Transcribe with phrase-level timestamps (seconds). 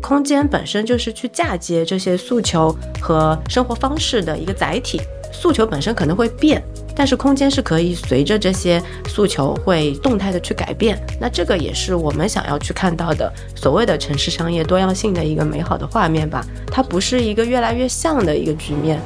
[0.00, 5.00] 空间本身就是去嫁接这些诉求和生活方式的一个载体。
[5.30, 6.62] 诉求本身可能会变，
[6.96, 10.98] 但是空间是可以随着这些诉求会动态的去改变。
[11.20, 16.44] 那这个也是我们想要去看到的所谓的城市商业多样性的一个美好的画面吧。
[16.66, 18.98] 它不是一个越来越像的一个局面。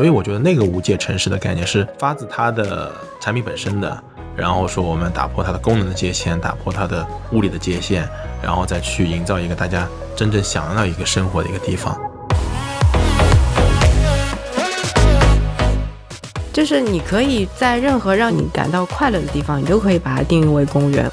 [0.00, 2.90] 所以我觉得那个无界城市的概念是发自它的
[3.20, 4.02] 产品本身的，
[4.34, 8.08] 然后说我们打破它的功能的界限，打破它的物理的界限，
[8.42, 9.86] 然后再去营造一个大家
[10.16, 11.94] 真正想要一个生活的一个地方。
[16.50, 21.10] 就是你可以在任何让你感到快乐的地方，你都可以把它定义为公园。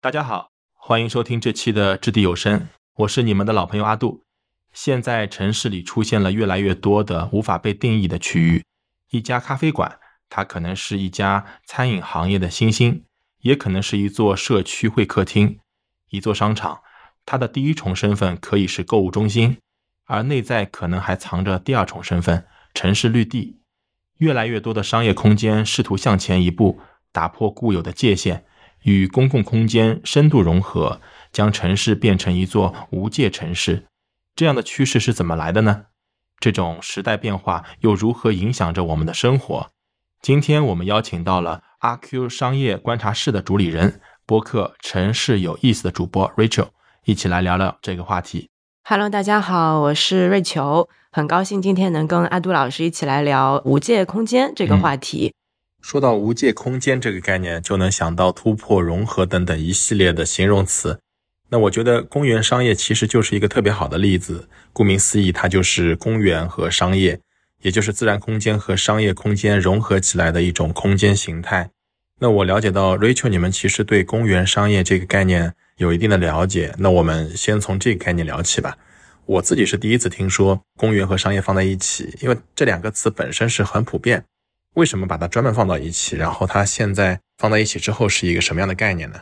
[0.00, 2.68] 大家好，欢迎收听这期的掷地有声，
[3.02, 4.22] 我是你们的老朋友阿杜。
[4.72, 8.64] 现在城市里出现了越来越多的无法被定义的区域，
[9.10, 13.04] 一家咖啡馆，它可能是一家餐饮行业的新兴，
[13.40, 15.58] 也可能是一座社区会客厅，
[16.10, 16.80] 一座商场。
[17.26, 19.58] 它的第一重身份可以是购物中心，
[20.06, 23.60] 而内在可能还藏着第二重身份——城市绿地。
[24.18, 28.44] 越来越多的商业空间试图向前一步，打破固有的界限，
[28.82, 31.00] 与公共空间深度融合，
[31.32, 33.86] 将城市变成一座无界城市。
[34.36, 35.86] 这样的趋势是怎么来的呢？
[36.38, 39.70] 这种时代变化又如何影响着我们的生活？
[40.20, 46.68] 今天我们邀请到了阿 Q 商业观察室的主理人，播客《城市有意思》的主播 Rachel。
[47.04, 48.48] 一起来聊聊这个话题。
[48.84, 55.34] Hello，大家好，我是瑞秋，很高兴今天能跟阿杜老师一起来聊无界空间这个话题。
[55.80, 61.00] 说到无界空间这个概念，就能想到突破、融合等等一系列的形容词。
[61.52, 64.48] 那我觉得公园商业其实就是一个特别好的例子。
[64.72, 67.20] 顾名思义，它就是公园和商业，
[67.60, 71.68] 也就是自然空间和商业空间融合起来的一种空间形态。
[72.20, 75.52] 那我了解到，Rachel，你们其实对公园商业这个概念。
[75.76, 78.78] 有一定的了解，那我们先从这个概念聊起吧。
[79.26, 84.24] 我自己是第一次听说公园和商业放在一起，因为这两个词本身是很普遍。
[84.74, 86.16] 为什么把它专门放到一起？
[86.16, 89.20] 然后它现在放在一起之后是一个什么样的概念呢？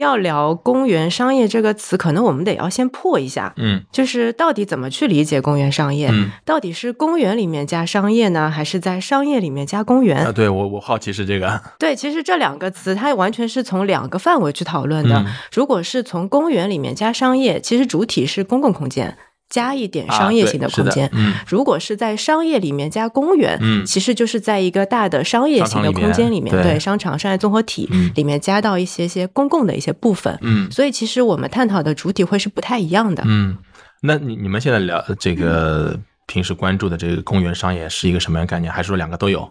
[0.00, 6.08] 要聊公园商业这个词，可能我们得要先破一下，嗯，就是到底怎么去理解公园商业？
[6.10, 10.24] 嗯，到底是公园里面加商业呢，还是在商业里面加公园？
[10.24, 11.60] 啊，对我我好奇是这个。
[11.78, 15.24] 对，其实这两个词它完全是从两个范围去讨论的。
[15.52, 19.18] 如果是从公园里面加商业，其实主体是公共空间。
[19.50, 21.10] 加一点商业型的空间，
[21.46, 30.38] 如果是在商业里面加公园，嗯其实就是在一个大的商业型的空间里面，对商场商业综合体里面加到一些些公共的一些部分。
[30.40, 33.22] 嗯，所以其实我们探讨的主体会是不太一样的。
[33.26, 33.58] 嗯，
[34.00, 38.72] 那你你们现在聊这个平时关注的这个公园商业是一个什么样概念？
[38.72, 39.50] 还是说两个都有？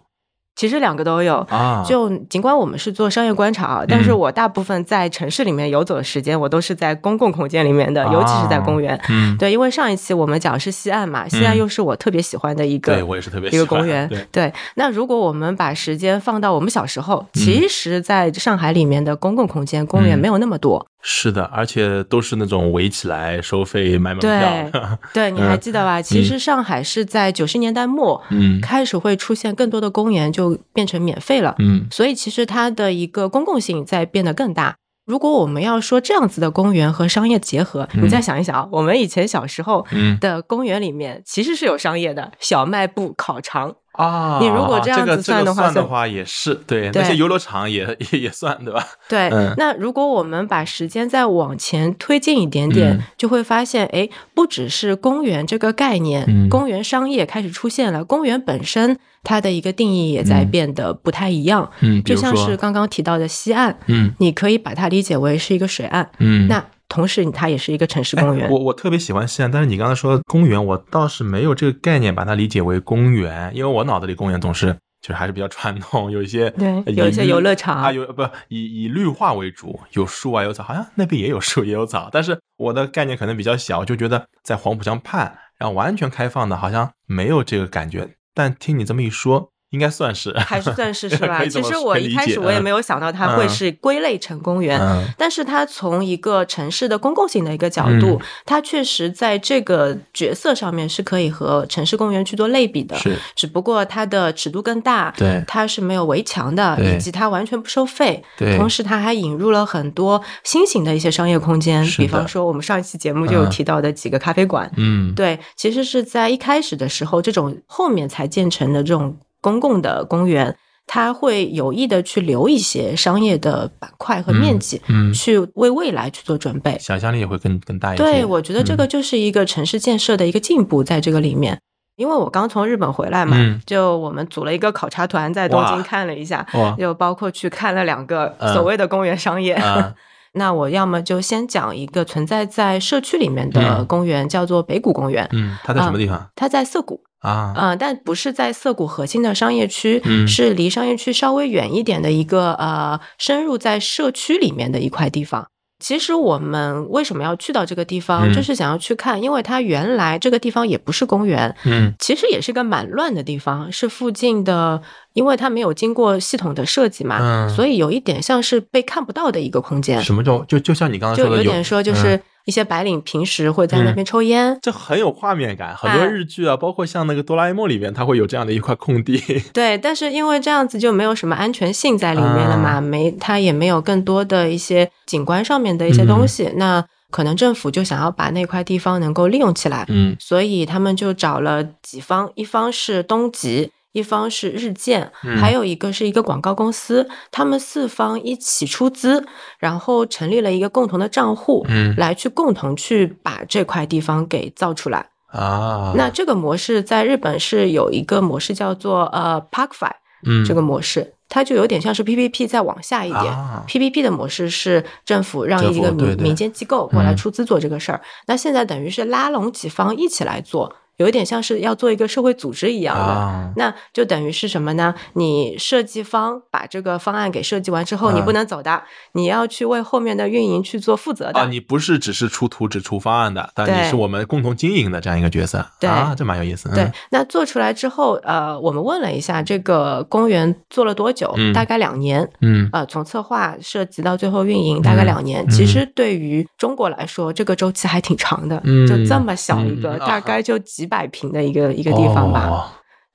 [0.60, 9.00] 其实两个都有啊，就尽管我们是做商业观察，但是我大部分在城市里面游走的时间，我都是在公共空间里面的，尤其是在公园。
[9.08, 14.06] 嗯，对，因为上一期我们讲是西岸嘛，西岸又是我特别喜欢的一个，对我也是特别一个公园。
[14.30, 20.86] 对，那如果我们把时间放到我们小时候，其实在上海里面的公共空间公园没有那么多。
[21.02, 24.30] 是的，而且都是那种围起来收费买门票。
[24.30, 24.72] 对，
[25.14, 26.02] 对，你还记得吧？
[26.02, 31.54] 其实上海是在九十年代末，嗯，开始会出现更多的公园，就变成免费了。
[31.58, 34.76] 嗯，所以其实它的一个公共性在变得更大。
[35.06, 39.84] 如果我们要说这样子的公园和商业结合，你再想一想，我们以前小时候
[40.20, 43.74] 的公园里面其实是有商业的，小卖部、烤肠。
[43.92, 48.86] 啊，你如果这样子算的话，的话也是对那些游乐场也也也算对吧？
[49.08, 61.68] 对，那如果我们把时间再往前推进一点点，就会发现，哎，不只是公园这个概念，公园商业开始出现了，公园本身它的一个定义也在变得不太一样。
[61.80, 66.64] 嗯，就像是刚刚提到的西岸，嗯，你可以把它理解为是一个水岸，嗯，那。
[66.90, 68.50] 同时，它也是一个城市公园。
[68.50, 88.16] 我我特别喜欢西安，但是你刚才说公园，我倒是没有这个概念，把它理解为公园，因为我脑子里公园总是就是还是比较传统，有一些对， 有一些游乐场啊，有不以以绿化为主，有树啊有草，好像那边也有树也有草，但是我的概念可能比较小，就觉得在黄浦江畔，然后完全开放的，好像没有这个感觉。
[88.34, 91.44] 但听你这么一说，应该算是，还是算是是吧？
[91.48, 102.96] 其实我一开始我也嗯没有想到它会嗯是归类成公园，嗯但是它从一个城市的公共性的一个角度，嗯它确实在这个角色上面是可以和城市公园去做类比的。
[102.96, 108.22] 是，只不过它的尺度更大，对它是没有围墙的，以及它完全不收费。
[108.36, 114.70] 对同时它还引入了很多新型的一些商业空间，比方说我们上一期节目就有嗯提到的几个咖啡馆。
[114.76, 120.56] 嗯，对，其实是在一开始的时候，这种后面才建成的这种公共的公园，
[120.86, 126.76] 它会有意的去留一些商业的板块和面积，嗯，去为未来去做准备。
[126.78, 128.02] 想象力也会更更大一些。
[128.02, 131.60] 对，我觉得这个嗯就是一个城市建设的一个进步，在这个里面。
[131.96, 139.52] 因为我刚从日本回来嘛，嗯就我们组了一个考察团，在东京看了一下，哇就包括去看了两个嗯所谓的公园商业。
[139.60, 139.94] 啊
[140.32, 147.02] 那我要么就先讲一个存在在社区里面的嗯公园，叫做北谷公园，嗯，它在什么地方它在涩谷。
[147.20, 147.52] 啊？
[147.56, 155.48] 呃，但不是在涩谷核心的商业区，嗯是离商业区稍微远一点的一个呃，深入在社区里面的一块地方。
[155.82, 179.20] 其实我们为什么要去到这个地方，嗯就是想要去看，因为它原来这个地方也不是公园，嗯其实也是个蛮乱的地方，是附近的，因为它没有经过系统的设计嘛，嗯所以有一点像是被看不到的一个空间，什么叫就就像你刚刚说的，就有点说就嗯是一些白领平时会在那边抽烟，这很有画面感，很多哎日剧啊，包括像那个哆啦 A 梦里面，它会有这样的一块空地。
[179.52, 193.70] 对，但是因为这样子就没有什么安全性在里面了嘛，啊没它也没有更多的一些景观上面的一些东西，那可能政府就想要把那块地方能够利用起来，嗯所以他们就找了几方，一方是东极。
[193.92, 195.36] 一方是日建，嗯。
[195.36, 199.24] 还有一个是一个广告公司，他们四方一起出资，
[199.58, 201.94] 然后成立了一个共同的账户，嗯。
[201.96, 205.06] 来去共同去把这块地方给造出来。
[205.26, 209.92] 啊，那这个模式在日本是有一个模式叫做呃 ParkFi，
[210.26, 210.44] 嗯。
[210.44, 213.24] 这个模式，它就有点像是 PPP 再往下一点。
[213.24, 213.64] 啊。
[213.68, 217.16] PPP 的模式是政府让一个民民间机构过来嗯。
[217.16, 223.02] 出资做这个事儿，那现在等于是拉拢几方一起来做，有一点像是要做一个社会组织一样的。
[223.02, 224.94] 啊，那就等于是什么呢？
[225.14, 228.82] 你设计方把这个方案给设计完之后，你啊不能走的，
[229.12, 231.40] 你要去为后面的运营去做负责的。
[231.40, 235.66] 啊，你不是只是出图纸、出方案的，但你是我们共同经营的这样一个角色。
[235.80, 236.68] 对啊，这蛮有意思。
[236.74, 242.28] 对嗯，那做出来之后，呃，我们问了一下这个公园做了多久，嗯大概两年。
[242.42, 245.42] 嗯呃，从策划设计到最后运营，大概嗯两年。
[245.46, 252.48] 嗯其实对于中国来说，这个周期还挺长的，嗯就这么小一个，嗯大概就几百平的一个一个地方吧。
[252.50, 252.68] 哦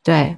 [0.03, 0.37] 对。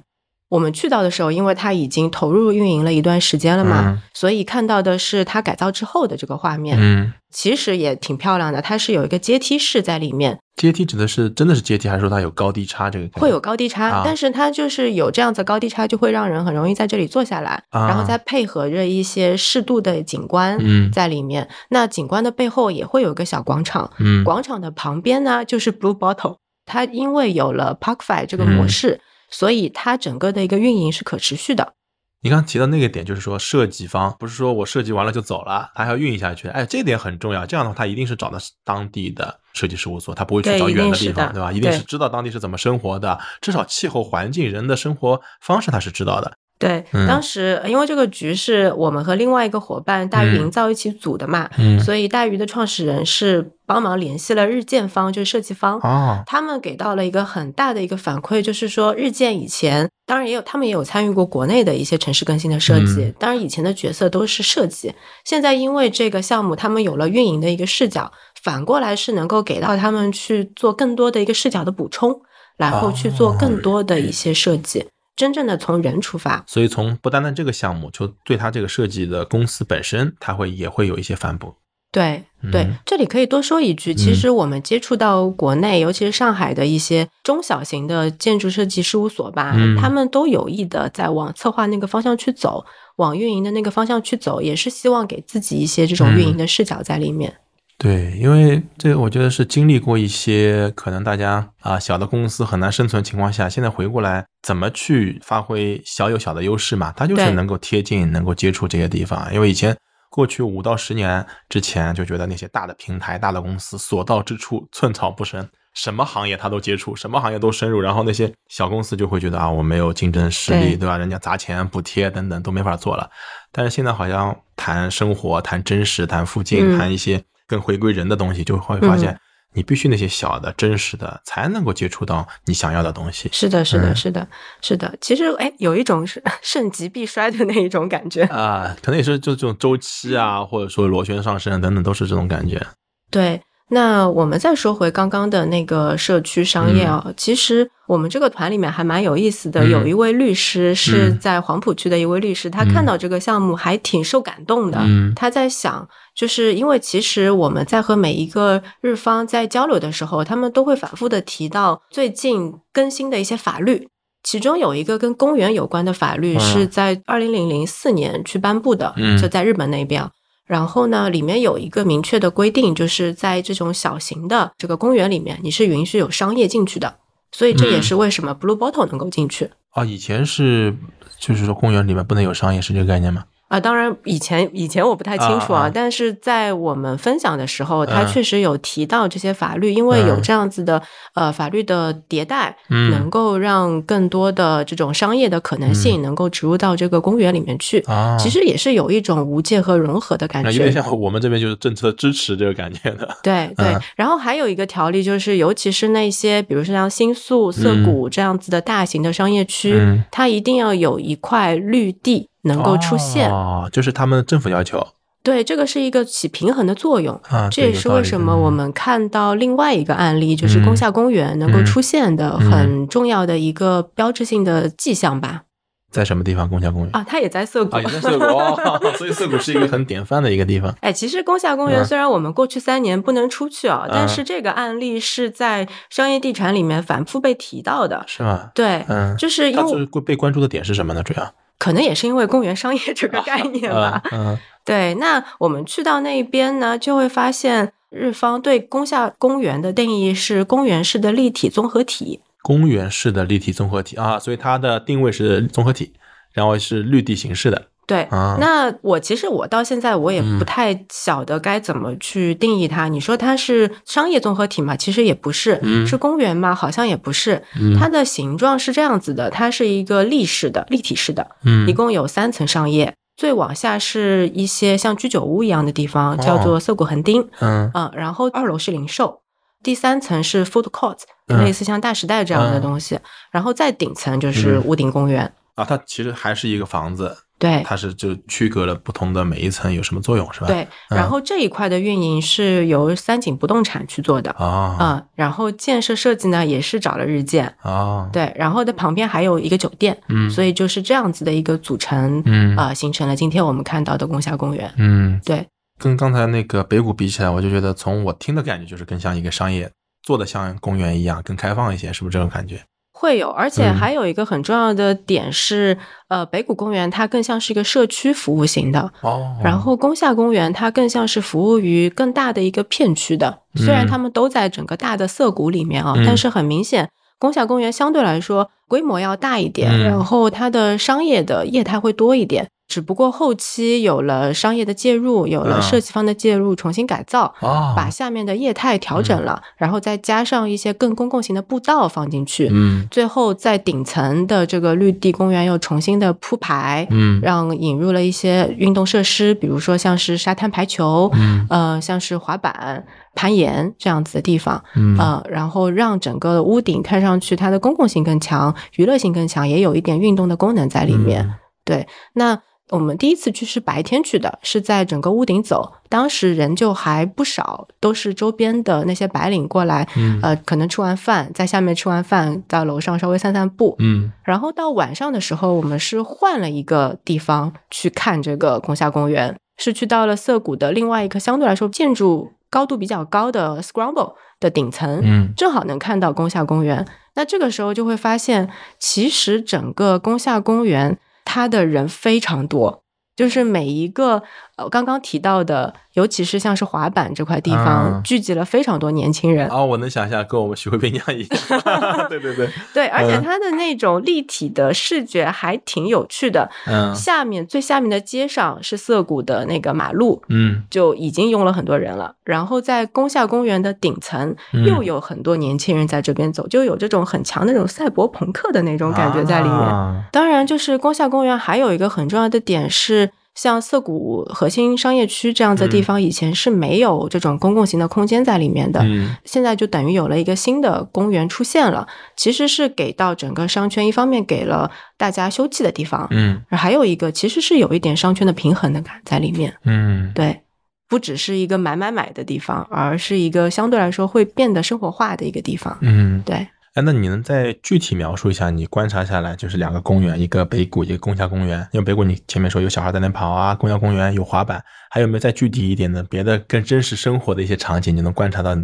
[0.50, 8.62] 我们去到的时候，因为它已经投入运营了一段时间了嘛，嗯所以看到的是它改造之后的这个画面，嗯，其实也挺漂亮的。
[8.62, 12.88] 它是有一个阶梯式在里面，阶梯指的是真的是阶梯，还是说它有高低差？
[12.88, 21.46] 这个会有高低差，啊但是它就是有这样子高低差，就会让人很容易在这里坐下来，啊然后再配合着一些适度的景观嗯在里面。
[21.68, 26.36] 那景观的背后也会有一个小广场，嗯广场的旁边呢就是 Blue Bottle，
[26.68, 29.00] 它因为有了 ParkFi 这个模嗯式，
[29.30, 31.74] 所以它整个的一个运营是可持续的。
[32.20, 36.48] 你刚刚提到那个点，就是说设计方不是说我设计完了就走了，他还要运营下去。
[36.48, 37.46] 哎，这点很重要。
[37.46, 41.52] 这样的话，他一定是找的当地的设计事务所，他不会去找远的地方，对吧？
[41.52, 46.36] 一定是知道当地是怎么生活的，至少气候环境、人的生活方式他是知道的。
[46.58, 47.06] 对，嗯。
[47.06, 55.78] 当时因为这个局是我们和另外一个伙伴大鱼嗯营造一起组的嘛，嗯所以大鱼的创始人是帮忙联系了日建方，就是设计方。
[55.80, 64.92] 哦，他们给到了一个很大的一个反馈，就是说日建以前当然也有，他们也有参与过国内的一些城市更新的设计，嗯当然以前的角色都是设计，
[65.24, 68.10] 现在因为这个项目，他们有了运营的一个视角，
[68.42, 72.20] 反过来是能够给到他们去做更多的一个视角的补充，
[72.56, 74.86] 然后去做更多的一些设计，
[75.18, 76.44] 真正的从人出发。
[76.46, 81.56] 所以从不单单这个项目，就对他这个设计的公司本身，他会也会有一些反哺。
[81.90, 82.22] 对
[82.52, 92.64] 对嗯，这里可以多说一句，其实我们接触到国内，尤其是上海的一些中小型的建筑设计事务所吧，嗯他们都有意的在往策划那个方向去走，
[92.96, 97.38] 往运营的那个方向去走，也是希望给自己一些这种运营的视角在里面。
[97.80, 106.92] 对，因为这个我觉得是经历过一些可能大家啊小的公司很难生存情况下，现在回过来怎么去发挥小有小的优势嘛？
[106.96, 109.32] 它就是能够贴近、能够接触这些地方。
[109.32, 109.76] 因为以前
[110.10, 117.80] 过去五到十年之前，就觉得那些大的平台、大的公司所到之处寸草不生，什么行业它都接触，什么行业都深入。
[117.80, 120.98] 然后那些小公司就会觉得啊，我没有竞争实力，对对吧？
[120.98, 123.08] 人家砸钱补贴等等都没法做了。
[123.52, 129.20] 但是现在好像谈生活、谈真实、谈附近、嗯谈一些更回归人的东西，就会发现嗯
[129.54, 133.30] 你必须那些小的、真实的，才能够接触到你想要的东西。
[133.32, 134.28] 是的，是的，嗯是的，
[134.60, 134.94] 是的。
[135.00, 138.24] 其实，哎，有一种是盛极必衰的那一种感觉。
[138.24, 142.64] 啊、可能也是就这种周期啊，或者说螺旋上升等等，都是这种感觉。
[143.10, 143.40] 对，
[143.70, 149.70] 那我们再说回刚刚的那个社区商业啊，其实我们这个团里面还蛮有意思的，嗯。
[149.70, 151.18] 有一位律师是嗯。
[151.18, 154.78] 在黄浦区的一位律师，他看到这个项目还挺受感动的。
[154.80, 155.12] 嗯。
[155.14, 163.88] 他在想，就是因为其实我们在和每一个日方在交流的时候，他们都会反复的提到最近更新的一些法律。
[164.22, 169.20] 其中有一个跟公园有关的法律嗯是在二零零零四年去颁布的，嗯。
[169.20, 170.02] 就在日本那边。
[170.02, 170.10] 啊。
[170.48, 176.96] 然后呢，里面有一个明确的规定，就是在这种小型的这个公园里面，你是允许有商业进去的。
[177.30, 179.50] 所以这也嗯是为什么 Blue Bottle 能够进去。
[179.70, 180.74] 啊，以前是
[181.18, 183.24] 就是说公园里面不能有商业，是这个概念吗？
[183.48, 188.06] 啊，当然，以前以前我不太清楚啊，但是在我们分享的时候，他嗯。
[188.08, 190.22] 确实有提到这些法律，因为有嗯。
[190.22, 190.82] 这样子的
[191.14, 192.90] 呃法律的迭代，嗯。
[192.90, 197.80] 能够让更多的这种商业的可能性能够植入到这个公园里面去。
[197.86, 200.72] 啊，其实也是有一种无界和融合的感觉，那有点。
[200.72, 203.08] 像我们这边就是政策支持这个感觉的。
[203.24, 203.80] 对对，嗯。
[203.96, 210.04] 然后还有一个条例就是，尤其是那些比如说像新宿、涩谷这样子的大型的商业区，嗯。
[210.10, 213.30] 它一定要有一块绿地能够出现。
[213.30, 214.86] 哦，就是他们政府要求
[215.22, 217.20] 对，这个是一个起平衡的作用。
[217.28, 225.42] 啊，这也是为什么我们看到另外一个案例，就是宫下公园能够出现的嗯很重要的一个标志性的迹象吧。
[225.90, 226.48] 在什么地方？
[226.48, 227.76] 宫下公园啊，它也在涩谷。
[227.76, 230.74] 啊，也在涩谷，哦 所以涩谷是一个很典范的一个地方。
[230.80, 238.04] 哎，其实宫下公园嗯虽然我们过去三年不能出去啊，嗯但是这个案例是在商业地产里面反复被提到的。
[238.06, 238.50] 是吗？
[238.54, 241.02] 对，嗯，就是因它被关注的点是什么呢？
[241.02, 244.02] 主要可能也是因为公园商业 这个概念吧。
[244.12, 252.20] 嗯嗯对，那我们去到那边呢，就会发现日方对宫下公园的定义是公园式的立体综合体。
[252.42, 255.92] 公园式的立体综合体啊，所以它的定位是综合体，
[256.32, 257.66] 然后是绿地形式的。
[257.88, 262.86] 对，啊那我其实我到现在我也嗯不太晓得该怎么去定义它。
[262.86, 264.76] 你说它是商业综合体嘛？
[264.76, 266.54] 其实也不是，嗯是公园嘛？
[266.54, 267.42] 好像也不是。
[267.58, 272.94] 嗯它的形状是这样子的，它是一个立式的、立体式的，嗯一共有三层商业。
[273.16, 279.22] 最往下是一些像居酒屋一样的地方，叫做涩谷横丁，嗯嗯，然后二楼是零售，
[279.60, 283.00] 第三层是 food court，嗯类似像大时代这样的东西，
[283.32, 285.32] 然后再顶层就是嗯屋顶公园。
[285.56, 290.48] 啊，它其实还是一个房子，对它是就区隔了不同的每一层有什么作用，是吧？
[290.48, 294.30] 对，嗯然后这一块的运营是由三井不动产去做的。
[294.32, 304.72] 啊嗯，然后建设设计呢也是找了日建，啊，对，然后的旁边还有一个酒店，嗯所以就是这样子的一个组成，嗯啊、形成了今天我们看到的宫下公园。
[304.76, 305.46] 嗯，对，
[305.78, 309.70] 跟刚才那个北谷比起来，我就觉得从我听的感觉就是更像一个商业，
[310.02, 312.60] 做的像公园一样，更开放一些，是不是这种感觉？
[313.00, 313.74] 会有，而且嗯。
[313.74, 315.78] 还有一个很重要的点是，
[316.08, 319.36] 呃，北谷公园它更像是一个社区服务型的，哦。
[319.40, 323.38] 然后宫下公园它更像是服务于更大的一个片区的。
[323.54, 323.88] 虽然嗯。
[323.88, 326.04] 他们都在整个大的涩谷里面啊，嗯。
[326.04, 329.84] 但是很明显，宫下公园相对来说规模要大一点，嗯。
[329.84, 332.48] 然后它的商业的业态会多一点。
[332.68, 335.62] 只不过后期有了商业的介入，有了嗯。
[335.62, 342.86] 设计方的介入，重新改造，哦，把下面的业态调整了，然后再加上一些更公共型的步道放进去，嗯。
[342.90, 347.18] 最后在顶层的这个绿地公园又重新的铺排，嗯。
[347.22, 351.46] 让引入了一些运动设施，比如说像是沙滩排球，嗯。
[351.48, 352.84] 呃，像是滑板、
[353.18, 354.96] 攀岩这样子的地方，嗯。
[354.96, 361.26] 呃，然后让整个屋顶看上去它的公共性更强，娱乐性更强，也有一点运动的功能在里面。
[361.26, 361.34] 嗯。
[361.64, 370.20] 对，那我们第一次去是白天去的，是在整个屋顶走，当时人就还不少，都是周边的那些白领过来，嗯。
[370.22, 374.12] 呃，可能吃完饭在下面吃完饭，到楼上稍微散散步，嗯。
[374.22, 386.86] 然后到晚上的时候，我们是换了一个地方去看这个宫下公园，是去到了涩谷的另外一个相对来说建筑高度比较高的 Scramble 的顶层，嗯正好能看到宫下公园。
[387.14, 392.82] 那这个时候就会发现，其实整个宫下公园它的人非常多。
[393.16, 394.22] 就是每一个
[394.58, 399.48] 呃刚刚提到的，尤其是像是滑板这块地方，嗯聚集了非常多年轻人。
[399.48, 406.50] 哦，我能想象，跟我们徐汇滨一样一样， 对对对， 对，而且嗯它的那种立体的视觉还挺有趣的。
[406.66, 412.14] 嗯下面最下面的街上是涩谷的那个马路，嗯就已经拥了很多人了。
[412.24, 419.56] 然后在宫下公园的顶层嗯又有很多年轻人在这边走，就有这种很强的那种赛博朋克的那种感觉在里面。
[419.56, 423.10] 啊当然，就是宫下公园还有一个很重要的点是。
[423.38, 428.80] 像涩谷核心商业区这样的地方，以前是没有这种公共型的空间在里面的。
[428.82, 439.54] 嗯现在就等于有了一个新的公园出现了，其实是给到整个商圈，一方面给了大家休憩的地方，嗯还有一个其实是有一点商圈的平衡的感在里面。
[439.64, 440.40] 嗯，对，
[440.88, 445.78] 不只是一个买买买的地方，而是一个相对来说会变得生活化的一个地方。
[445.80, 451.66] 嗯，对，哎，那你能再具体描述一下你观察下来，就是两个公园，一个北谷，一个宫下公园。
[451.72, 458.56] 因为北谷你前面说有小孩在那跑啊，宫下公园有滑板，还有没有再具体一点的别的更真实生活的一些场景，你能观察到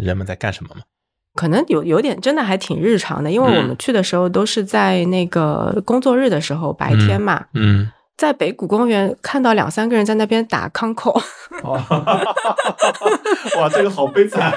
[0.00, 0.82] 人们在干什么吗？
[1.36, 7.88] 可能有有点真的还挺日常的，因为我们嗯去的时候都是在那个工作日的时候，白天嘛，嗯，
[8.20, 11.10] 在北谷公园看到两三个人在那边打康口，
[11.64, 11.72] 哦，
[13.58, 14.52] 哇，这个好悲惨。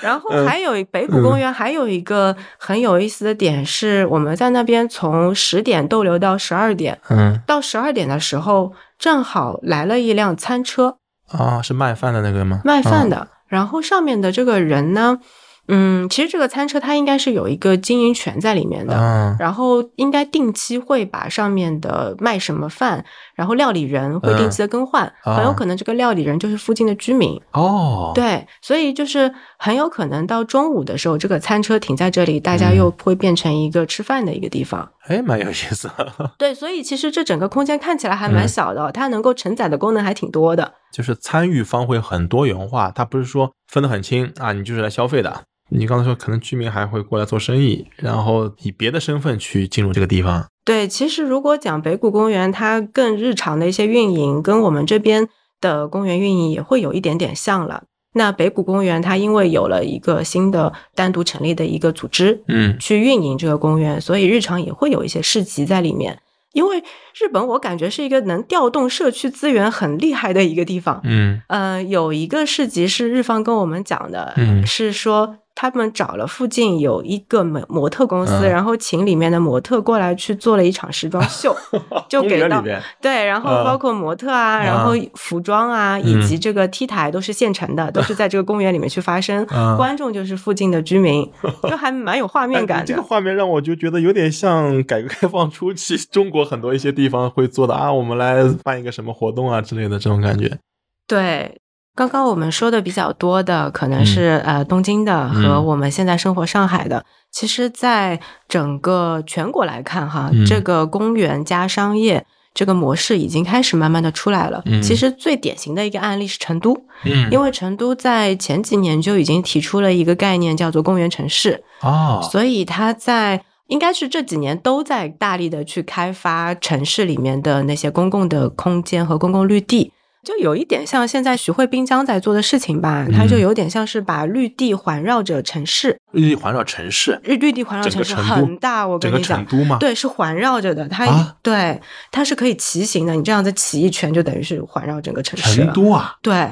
[0.00, 7.38] 然后嗯还有北谷公园还有一个很有意思的点是，我们在那边从十点逗留到十二点，嗯。
[7.46, 10.96] 到十二点的时候正好来了一辆餐车，
[11.30, 12.62] 啊，是卖饭的那个吗？
[12.64, 15.20] 卖饭的，然后上面的这个人呢，
[15.68, 18.94] 嗯，其实这个餐车它应该是有一个经营权在里面的。
[18.98, 23.04] 嗯，然后应该定期会把上面的卖什么饭，
[23.34, 27.40] 然后料理人会定期的更换，嗯很有可能这个料理人就是附近的居民。
[27.52, 34.90] 哦，，对，所以就是很有可能到中午的时候，这个餐车停在这里，大家嗯又会变成一个吃饭的一个地方。
[35.06, 35.88] 哎，蛮有意思。
[36.38, 40.74] 对，所以其实这整个空间看起来还蛮嗯小的，它能够承载的功能还挺多的。
[40.92, 45.44] 就是参与方会很多元化，它不是说分得很清啊，你就是来消费的。
[45.74, 50.46] 你刚才说可能居民还会过来做生意，然后以别的身份去进入这个地方。
[50.64, 55.28] 对，其实如果讲北谷公园，它更日常的一些运营，跟我们这边
[55.60, 57.84] 的公园运营也会有一点点像了。
[58.14, 66.20] 那北谷公园它因为有了一个新的单独成立的一个组织，嗯去运营这个公园，所以日常也会有一些市集在里面。
[66.52, 66.84] 因为
[67.18, 71.00] 日本我感觉是一个能调动社区资源很厉害的一个地方。
[71.04, 78.50] 嗯呃，有一个市集是日方跟我们讲的，嗯是说他们找了附近有一个模模特公司，嗯。
[78.50, 81.54] 然后请里面的模特过来去做了一场时装秀，
[82.08, 82.62] 就给到
[83.00, 83.64] 对，然后嗯。
[83.64, 84.64] 包括模特啊，嗯。
[84.64, 89.76] 然后服装啊，以嗯及这个 T 台都是现成的，都是在这个公园里面去发生，嗯。
[89.76, 91.30] 观众就是附近的居民，
[91.68, 100.58] 就还蛮有画面哎感这个画面让我就觉得有点像改革开放初期中国很多一些地方会做的啊，我们来办一个什么活动啊之类的这种感觉。
[101.06, 101.58] 对，
[101.94, 107.04] 刚刚我们说的比较多的，可能是、呃东京的和嗯我们现在生活上海的。
[107.30, 112.24] 其实，在整个全国来看，哈，嗯这个公园加商业
[112.54, 114.62] 这个模式已经开始慢慢的出来了。
[114.66, 116.74] 嗯其实最典型的一个案例是成都，
[117.04, 123.44] 嗯因为成都在前几年就已经提出了一个概念，叫做公园城市，哦，所以它在。
[123.68, 129.90] 应该是这几年都在大力的去开发城市里面的那些公共的空间和公共绿地，
[130.24, 139.58] 就有一点像现在徐汇滨江在做的事情吧，它就有点像是把绿地环绕着城市，绿地环绕城市，绿绿地环绕城市很大，我跟你讲成。
[139.58, 141.80] 都吗？，对，是环绕着的，它、啊对
[142.12, 145.56] 它是可以骑行的，你这样子骑一圈，就等于是环绕整个城市。
[145.56, 146.50] 成都啊，对，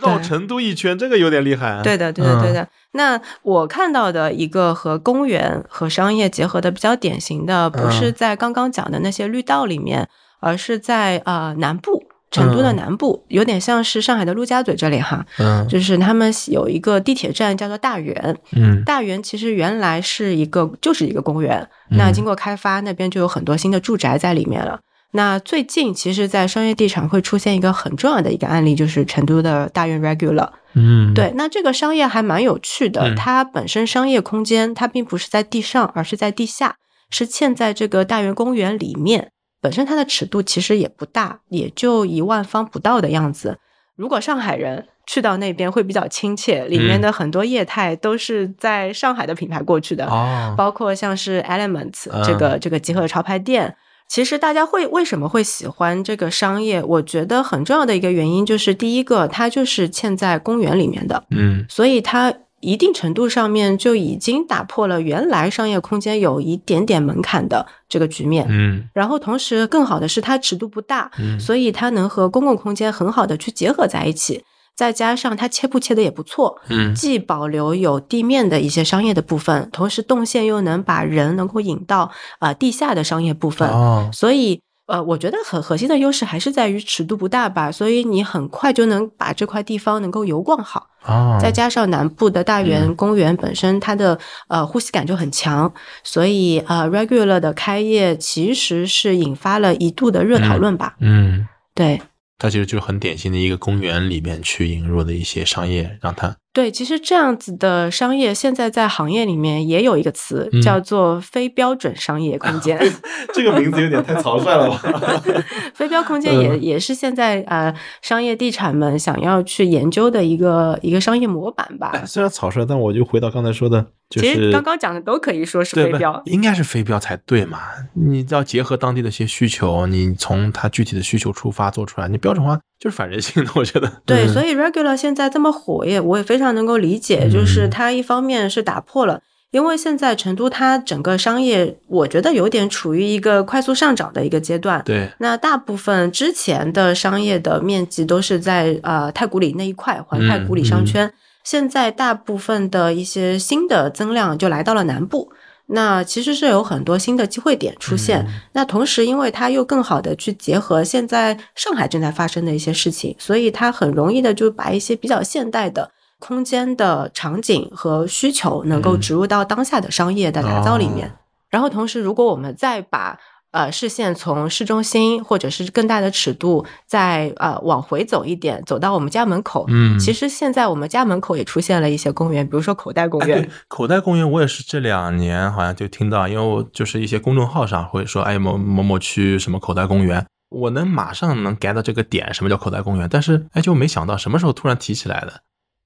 [0.00, 1.82] 绕成都一圈，这个有点厉害啊。
[1.82, 2.68] 对的，对的，对嗯的。
[2.94, 10.08] 那我看到的一个和公园和商业结合的比较典型的，不是嗯在刚刚讲的那些绿道里面，
[10.40, 12.02] 而是在呃南部。
[12.32, 24.80] 成都的嗯南部、有点像是上海的陆家嘴这里哈，嗯就是他们有一个地铁站叫做大园，嗯大园其实原来是一个就是一个公园，嗯那经过开发，那边就有很多新的住宅在里面了。
[25.14, 30.48] 那最近其实，在商业地产会出现一个很重要的一个案例，就是成都的大园 Regular。
[30.72, 36.76] 嗯，对，那这个商业还蛮有趣的，嗯它本身商业空间它并不是在地上，而是在地下，
[37.10, 39.32] 是嵌在这个大园公园里面。
[39.62, 43.58] 本身它的尺度其实也不大，也就一万方不到的样子。
[43.96, 53.76] 如果上海人去到那边会比较亲切，里面嗯的很多业态都是在上海的品牌过去的，哦，包括像是 Elements 嗯这个、这个集合潮牌店。
[54.08, 56.82] 其实大家会为什么会喜欢这个商业？
[56.82, 68.46] 我觉得很重要的一个原因就是，第一个它就是嵌在公园里面的，嗯所以它一定程度上面就已经打破了原来商业空间有一点点门槛的这个局面。
[68.48, 74.42] 嗯然后同时更好的是它尺度不大，嗯所以它能和公共空间很好的去结合在一起。
[74.74, 90.86] 再加上它切布切的也不错，嗯既保留有地面的一些商业的部分，同时动线又能把人能够引到啊、呃地下的商业部分，哦，所以呃，我觉得很核心的优势还是在于尺度不大吧，所以你很快就能把这块地方能够游逛好。
[91.02, 95.72] 啊，再加上南部的大园嗯公园本身它的呃呼吸感就很强，
[96.04, 100.94] 所以呃 regular 的开业其实是引发了一度的热讨论吧。
[101.00, 101.98] 嗯对
[102.38, 112.78] 它其实就是很典型的一个公园里面去引入的一些商业，让它对，其实这样子的商业现在在行业里面也有一个词、嗯叫做非标准商业空间。
[113.32, 115.22] 这个名字有点太草率了吧？
[115.74, 121.90] 非标空间也、嗯也是现在呃商业地产们想要去研究的一个一个商业模板吧。
[121.94, 126.20] 哎，虽然草率，但我就回到刚才说的，就是其实刚刚讲的都可以说是非标。
[126.26, 127.58] 应该是非标才对嘛？
[127.94, 133.90] 你要结合当地的一些需求，你从它具体的需求出发做出来，你标准化就是反人性的，我觉得。
[134.04, 139.20] 对，嗯所以 regular 现在这么火也，我也非常能够理解，就是嗯它一方面是打破了。
[139.52, 144.82] 因为现在成都它整个商业，我觉得有点处于一个快速上涨的一个阶段。
[144.82, 151.12] 对，那大部分之前的商业的面积都是在呃太古里那一块环太古里商圈，
[151.44, 155.30] 现在大部分的一些新的增量就来到了南部。
[155.66, 158.24] 那其实是有很多新的机会点出现。
[158.26, 165.90] 嗯那同时，因为它又更好的去结合现在上海正在发生的一些事情，所以它很容易的就把一些比较现代的
[166.22, 171.08] 空间的场景和需求能够嗯植入到当下的商业的打造里面。
[171.08, 171.12] 哦
[171.52, 173.18] 然后同时，如果我们再把
[173.50, 183.42] 呃视线从市中心或者是更大的尺度再呃往回走一点，走到我们家门口，嗯，其实现在我们家门口也出现了一些公园，比如说口袋公哎，园。
[183.42, 195.42] 对，口袋公园我也是这两年好像就听到，因为我就是一些公众号上会说，哎，某某某区什么口袋公园，我能马上能 get 到这个点，什么叫口袋公园，但是哎，就没想到什么时候突然提起来的。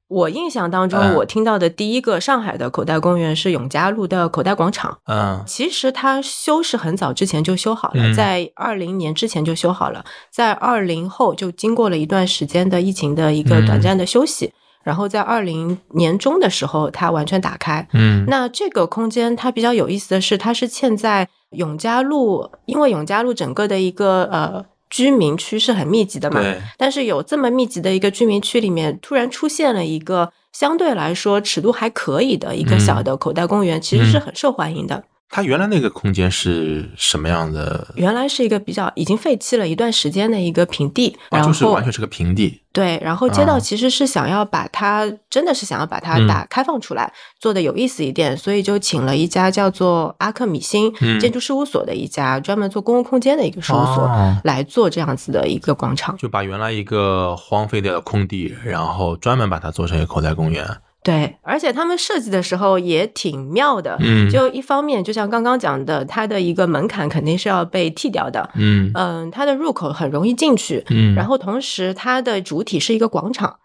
[0.09, 4.99] 我印象当中，嗯我听到的第一个上海的口袋公园是永嘉路的口袋广场。
[5.07, 14.53] 嗯其实它修是很早之前就修好了，嗯在二零年之前就修好了，在二零后就经过了一段时间的疫情的一个嗯短暂的休息，
[14.85, 17.89] 然后在二零年中的时候它完全打开。
[17.93, 26.41] 嗯那这个空间它比较有意思的是，它是嵌在永嘉路，因为永嘉路整个的一个呃居民区是很密集的嘛，
[26.77, 35.05] 但是有这么密集的一个居民区里面，突然出现了一个相对来说尺度还可以的一个嗯小的口袋公园，其实是很受欢迎的。
[35.29, 37.89] 它原来那个空间是什么样的？
[37.97, 42.63] 原来是一个比较已经废弃了一段时间的一个平地，啊，然后、就是完全是个平地。
[42.73, 56.17] 对，然后街道啊其实是想要把它，真的是想要把它嗯打开放出来，做的有意思一点，所以就请了一家叫做阿克米星嗯建筑事务所的一家专门做公共空间的一个事务所、哦来做这样子的一个广场。
[56.17, 60.65] 就把原来一个荒废掉的空地，然后专门把它做成一个口袋公园。
[61.07, 63.97] 对，而且他们设计的时候也挺妙的。
[64.01, 68.51] 嗯就一方面，就像刚刚讲的，它的一个门槛肯定是要被剃掉的。
[68.57, 73.59] 嗯嗯，它的入口很容易进去，嗯，然后同时它的主体是一个广场，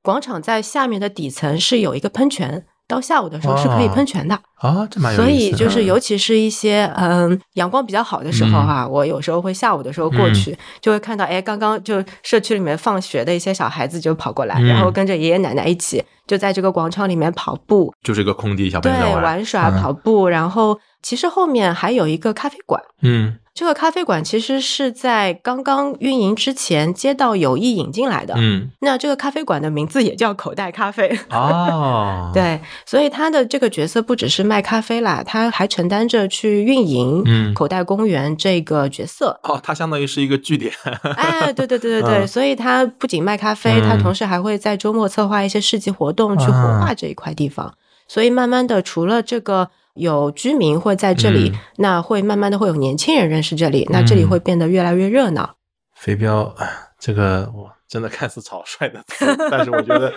[0.00, 4.34] 广场在下面的底层是有一个喷泉，到下午的时候是可以哦喷泉的。
[4.56, 14.66] 啊，这蛮有所意思的以就是，尤其是一些嗯阳光比较好的时候哈、我有时候会下午的时候过去，就会看到哎，刚刚就社区里面放学的一些小孩子就跑过来，嗯。
[14.66, 19.82] 然后跟着爷爷奶奶一起就在这个广场里面跑步，就是一个空地，小朋对友对，玩耍、嗯。
[19.82, 22.82] 跑步，然后其实后面还有一个咖啡馆。
[23.02, 28.34] 嗯这个咖啡馆其实是在刚刚运营之前，街道有意引进来的。
[28.36, 31.18] 嗯那这个咖啡馆的名字也叫口袋咖啡。
[31.30, 39.40] 哦，， 对，所以他的这个角色不只是卖咖啡啦，他还承担着去运营嗯口袋公园这个角色。
[39.44, 40.70] 哦，他相当于是一个据点。
[41.16, 47.72] 哎，对对对对对， 嗯所以他不仅卖咖啡，他嗯同时还会在周末策划一些市集活动，去活啊化这一块地方。
[48.06, 55.56] 所以慢慢的，除了这个有居民会在这里，嗯那会慢慢的会有年轻人认识这里，那这里嗯会变得越来越热闹。
[55.94, 60.12] 飞镖，哎这个我真的看似草率的词，但是我觉得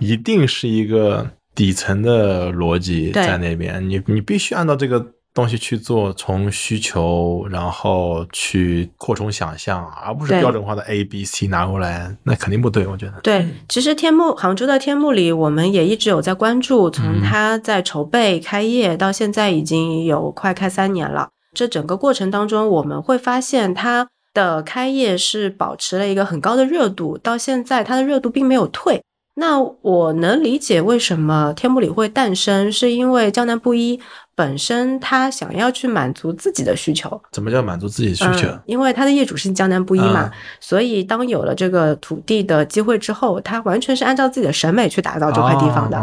[0.00, 3.88] 一定是一个底层的逻辑在那边。
[3.88, 5.04] 你你必须按照这个
[5.38, 12.84] 东西去做，从需求然后去扩充想象，而不是标准化的 A、B、C 拿过来，那肯定不对。
[12.88, 21.28] 我觉得，对，其实天幕杭州的天幕里，我们也一直有在关注，从嗯它在筹备开业到现在已经有快开三年了。
[21.54, 29.00] 这整个过程当中，我们会发现它的开业是保持了一个很高的热度，到现在它的热度并没有退。
[29.36, 34.00] 那我能理解为什么天幕里会诞生，是因为江南布衣
[34.38, 38.46] 本身他想要去满足自己的需求，怎么叫满足自己的需求？
[38.46, 45.98] 嗯，因为他的业主是江南布衣嘛，嗯所以当有了这个土地的机会之后，他完全是按照自己的审美去打造这块地方的。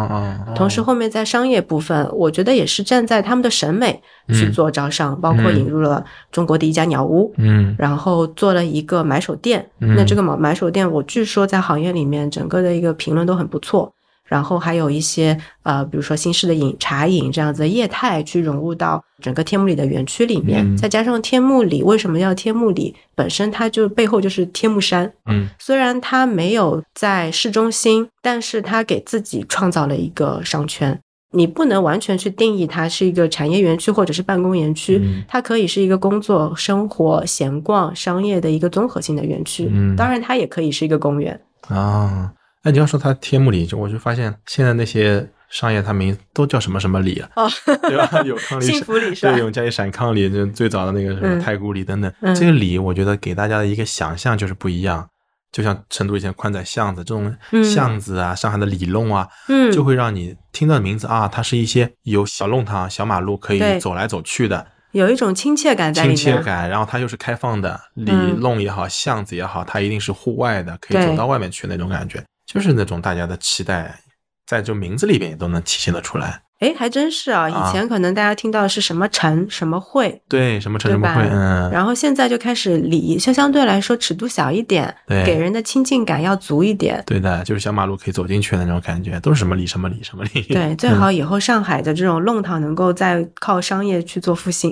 [0.54, 3.94] 同时，后面在商业部分，我觉得也是站在他们的审美
[4.28, 9.66] 去嗯做招商，包括嗯引入了中国第一家鸟屋，嗯然后做了一个买手店。
[9.80, 13.94] 嗯那这个买买手店，我据说在行业里面整个的一个评论都很不错。
[14.26, 22.96] 然后还有一些呃，比如说新式的饮茶饮这样子的业态去融入到整个天目里的园区里面，嗯再加上天目里为什么叫天目里？
[23.14, 31.00] 本身它就背后就是天目山，嗯虽然它没有在市中心，但是它给自己创造了一个商圈。
[31.32, 39.70] 你不能完全去定义它是一个产业园区或者是办公园区，嗯它可以是一个工作、生活、闲逛、商业的一个综合性的园区。
[39.70, 41.38] 嗯当然，它也可以是一个公园。
[41.68, 42.32] 啊，
[42.66, 47.50] 哎，你要说它天目里，就我就发现现在那些商业它名都叫什么什么里啊，哦，
[47.88, 48.22] 对吧？
[48.26, 52.12] 有康里幸福里是吧对，永嘉里、闪康里，就最早的那个什么嗯太古里等等。
[52.22, 55.08] 嗯这个里，我觉得给大家的一个想象就是不一样。
[55.52, 66.18] 就像成都以前宽窄巷子这种嗯巷子啊，上海的里弄啊，嗯，就会让你听到的名字啊，它是一些有小弄堂、小马路可以走来走去的有一种亲切感在里面。
[66.18, 74.00] 亲切感，然后它又是开放的，里嗯弄也好，巷子也好，它一定是户外的，可以走到外面去那种感觉，就是那种大家的期待，
[74.46, 76.45] 在这名字里边也都能体现得出来。
[76.60, 77.50] 哎，还真是啊！
[77.50, 87.04] 啊以前可能大家听到的是什么城、什么会，对，什么城什么会，嗯，然后现在就开始里，相相对来说尺度小一点，对给人的亲近感要足一点。
[87.06, 90.42] 对的，就是小马路可以走进去的那种感觉，都是什么里什么里什么里。
[90.44, 94.72] 对， 最好以后上海的这种弄堂能够再靠商业去做复兴。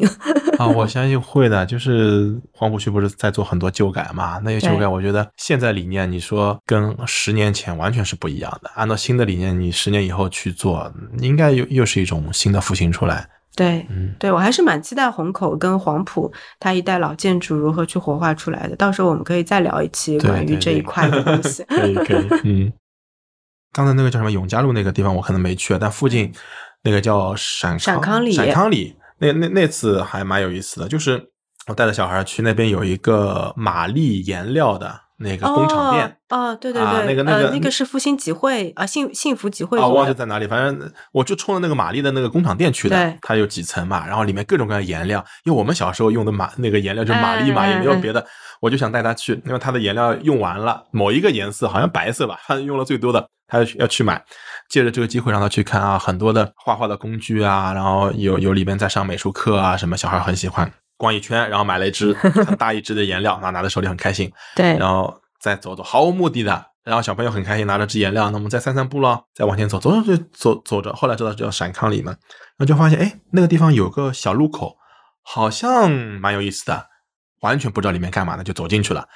[0.57, 1.65] 啊，我 相信会的。
[1.65, 4.39] 就是黄浦区不是在做很多旧改嘛？
[4.43, 8.69] 那些旧改，我觉得现在理念，你说跟十年前完全是不一样的。
[8.75, 13.27] 按照新的理念，你十年以后去做，应该又又是一种新的复兴出来。
[13.55, 18.75] 对，嗯，对我还是蛮期待虹口跟黄埔它一带老建筑如何去活化出来的。
[18.75, 21.63] 到时候我们可以再聊一期关于这一块的东西。
[21.69, 22.73] 可以可以，嗯。
[23.71, 26.31] 刚才那个叫什么永嘉路那个地方，我可能没去，但附近
[26.83, 31.29] 那个叫陕陕康里陕康里，那那那次还蛮有意思的，就是
[31.67, 36.17] 我带着小孩去那边有一个玛丽颜料的那个工厂店。
[36.29, 39.93] 哦，哦对对啊对，那个那个呃，那个是复兴集会啊，幸幸福集会啊，我。
[39.93, 48.25] 忘记在哪里，反正我就冲着那个玛丽的那个工厂店去的对，它有几层嘛，然后里面各种各样的颜料，因为我们小时候用的玛那个颜料就是玛丽嘛，哎也没有别的，
[48.59, 54.21] 我就想带他去，因为他的颜料用完了，某一个颜色好像白色吧，他用了最多的，他要去要去买，
[54.69, 60.71] 借着这个机会让他去看啊，很多的画画的工具啊，然后有有里边在上美术课啊，什么小孩很喜欢。
[60.97, 62.13] 逛一圈，然后买了一支
[62.45, 64.31] 很大一支的颜料，拿拿在手里很开心。
[64.55, 66.65] 对，然后再走走，毫无目的的。
[66.83, 70.91] 然后小朋友很开心，拿着支颜料，那我们再散散步咯，再往前走，走走就走走着。
[70.93, 74.75] 后来知道叫陕康里嘛，然后就发现，哎，那个地方有个小路口，
[75.21, 76.87] 好像蛮有意思的，
[77.39, 79.07] 完全不知道里面干嘛的，就走进去了。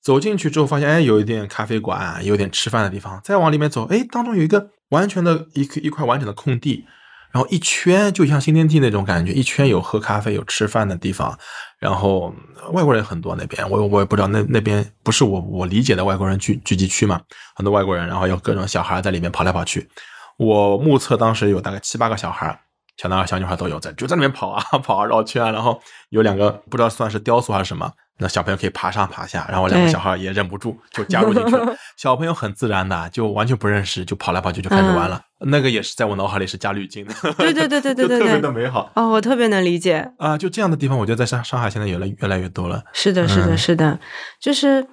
[0.00, 3.20] 走进去之后发现，哎，有一点咖啡馆，有点吃饭的地方。
[3.24, 6.84] 再往里面走，哎，当中有一个完全的一一块完整的空地，
[7.36, 11.38] 然后一圈就像新天地那种感觉，一圈有喝咖啡、有吃饭的地方，
[11.78, 12.34] 然后
[12.72, 17.20] 外国人很多那边，我我也不知道那那边不是我我理解的外国人聚聚集区嘛，
[17.54, 19.86] 很多外国人，然后有各种小孩在里面跑来跑去，
[20.38, 22.58] 我目测当时有大概七八个小孩。
[22.96, 25.80] 小男孩、小女孩都有在，就在那边跑啊 跑啊绕圈啊，然后
[26.10, 31.74] 有两个不知道算是雕塑还是什么，那小朋友可以爬上爬下，然后两个小孩也忍不住就加入进去了。
[31.96, 35.20] 小朋友很自然的，就完全不认识，就跑来跑去就开始玩了。
[35.40, 40.10] 那个也是在我脑海里是加滤镜的，嗯对对对对对 对特别的美好哦，我特别能理解。
[40.16, 40.38] 啊！
[40.38, 42.82] 就这样的地方，我觉得在上上海现在越来越来越多了。
[42.94, 44.00] 是的，是的，嗯是的，
[44.40, 44.86] 就是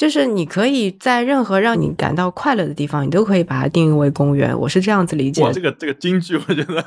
[0.00, 4.58] 就是你可以在任何让你感到快乐的地方，你都可以把它定义为公园。
[4.58, 5.54] 我是这样子理解哇，的。
[5.54, 6.82] 这个这个京剧，我觉得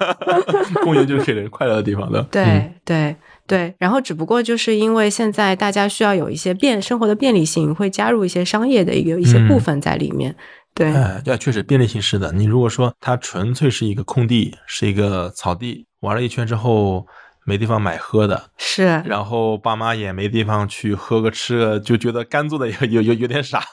[0.82, 2.24] 公园就是给人快乐的地方的。
[2.32, 10.36] 对、嗯对对，然后只不过就是因为现在大家需要有一些便生活的便利性，会加入一些商业的一个一些部嗯分在里面。
[10.74, 12.32] 对，哎，对，确实便利性是的。
[12.32, 17.06] 你如果说它纯粹是一个空地，是一个草地，玩了一圈之后
[17.46, 23.64] 没地方买喝的，是，然后爸妈也没地方去喝个吃个，就觉得干做的有有有有点傻。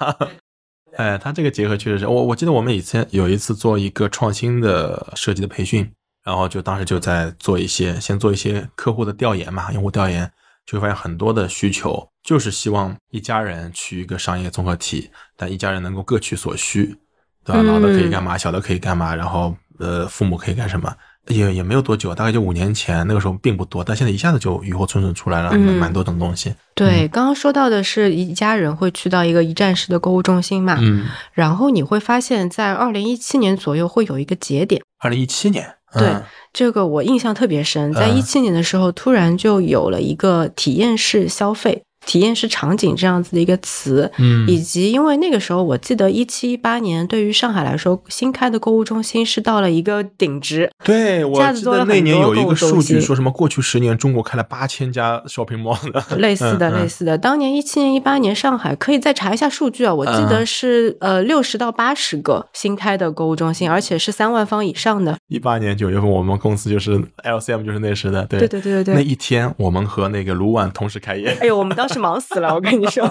[0.97, 5.89] 哎，他这个结合确实是我我记得我们以前有一次做一个创新的设计的培训，
[6.25, 10.31] 然后就当时就在做一些先做一些客户的调研嘛，用户调研，
[10.67, 16.97] 就会发现很多的需求就是希望一家人去一个商业综合体，但一家人能够各取所需，
[17.45, 17.61] 对吧？
[17.63, 20.93] 嗯老的可以干嘛，小的可以干嘛，然后呃父母可以干什么。
[21.29, 26.55] 也也没有多久，大概就五年前，那个时候并不多，但现在一下子就雨后春笋出来了，嗯蛮蛮多种东西。
[26.75, 34.83] 对，刚刚说到的是一家人会去到一个一站式的购物中心嘛，嗯，然后你会发现在二零一七年左右会有一个节点。
[34.99, 36.23] 二零一七年，对嗯。
[36.53, 38.17] 这个我印象特别深，在嗯。
[38.17, 44.49] 一七年的时候，突然就有了一个体验式消费，体验式场景这样子的一个词，嗯。
[44.49, 57.17] 以及因为那个时候我记得一七一八年对于上海来说，新开的购物中心是到了一个顶值，对，我记得那年有一个数据说什么过去十年中国开了八千家 shopping mall 的， 类似的，类似的。
[57.17, 65.17] 当年一七年、一八年，上海可以再查一下数据啊，我记嗯得是、呃六十到八十个新开的购物中心，而且是三万方以上的。
[65.29, 68.41] 一八年九月份，我们公司就是 LCM，就是那时的，对。
[68.41, 68.95] 对对对对对。
[68.95, 73.11] 那一天我们和那个卢万同时开业，哎呦，我们当时忙死了，我跟你说。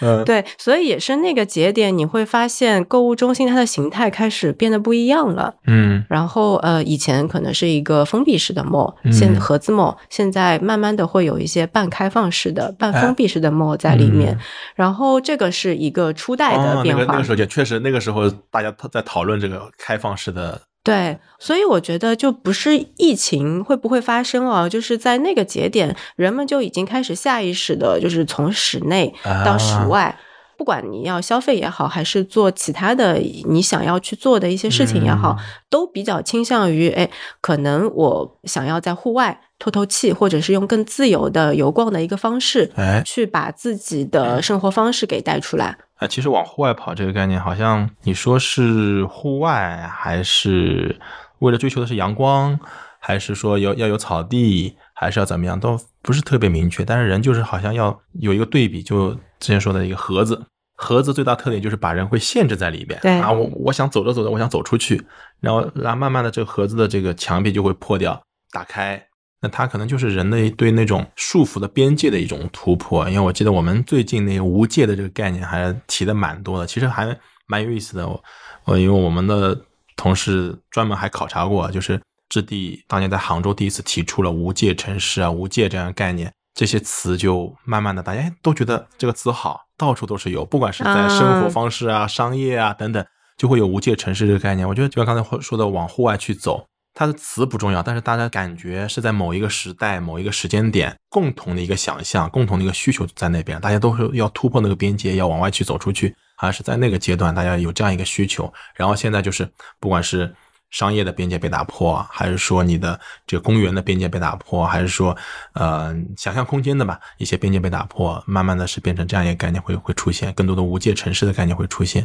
[0.00, 5.54] 嗯， 对，所以也是那个节点，你会发现购物中心它的形态开始变得不一样了。
[5.66, 14.34] 嗯然后呃，以前可能是一个封闭式的 mall，嗯现盒子 mall，现在慢慢的会有一些半开放式的、半封闭式的 mall 在里面。
[14.34, 14.38] 嗯
[14.74, 17.02] 然后这个是一个初代的哦，变化。
[17.02, 29.14] 那个那个时候也确实，那个时候大家在讨论这个开放式的，对，所以我觉得就不是疫情会不会发生哦，就是在那个节点，人们就已经开始下意识的，就是从室内
[29.44, 30.18] 到室啊外。
[30.62, 45.76] 不管你要消费也好，还是做其他的你想要去做的一些事情也好，嗯都比较倾向于，哎，可能我想要在户外透透气，或者是用更自由的游逛的一个方式，哎去把自己的生活方式给带出来。
[45.96, 51.00] 啊，其实往户外跑这个概念，好像你说是户外，还是
[51.40, 52.56] 为了追求的是阳光，
[53.00, 56.84] 还是说有要有草地，还是要怎么样，都不是特别明确。
[56.84, 60.40] 但是人就是好像要有一个对比，就之前说的一个盒子，
[60.82, 62.98] 盒子最大特点就是把人会限制在里边。
[63.00, 65.00] 对啊，我我想走着走着，我想走出去，
[65.40, 69.00] 然后然后慢慢的这个盒子的这个墙壁就会破掉，打开。
[69.40, 77.16] 那它可能就是人类对那种束缚的边界的一种突破，因为我记得我们最近那个无界的这个概念还提的蛮多的，其实还
[77.46, 78.06] 蛮有意思的。
[78.06, 78.22] 我
[78.64, 79.60] 我因为我们的
[79.96, 93.04] 同事专门还考察过，就是质地当年在杭州第一次提出了无界城市啊、无界这样的概念，这些词就慢慢的大家哎都觉得这个词好，到处都是有，不管是在生活方式啊、商业啊等等，
[93.36, 94.68] 就会有无界城市这个概念。
[94.68, 96.64] 我觉得就像刚才说的，往户外去走。
[96.94, 108.52] 它的词不重要，但是大家感觉是在某一个时代、某一个时间点，共同的一个想象、共同的一个需求在那边，大家都是要突破那个边界，要往外去走出去，还是在那个阶段，大家有这样一个需求。
[108.76, 110.32] 然后现在就是，不管是
[110.72, 115.16] 商业的边界被打破，还是说你的这个公园的边界被打破，还是说
[115.52, 122.04] 呃想象空间的吧一些边界被打破，慢慢的是变成这样一个概念会会出现，更多的无界城市的概念会出现。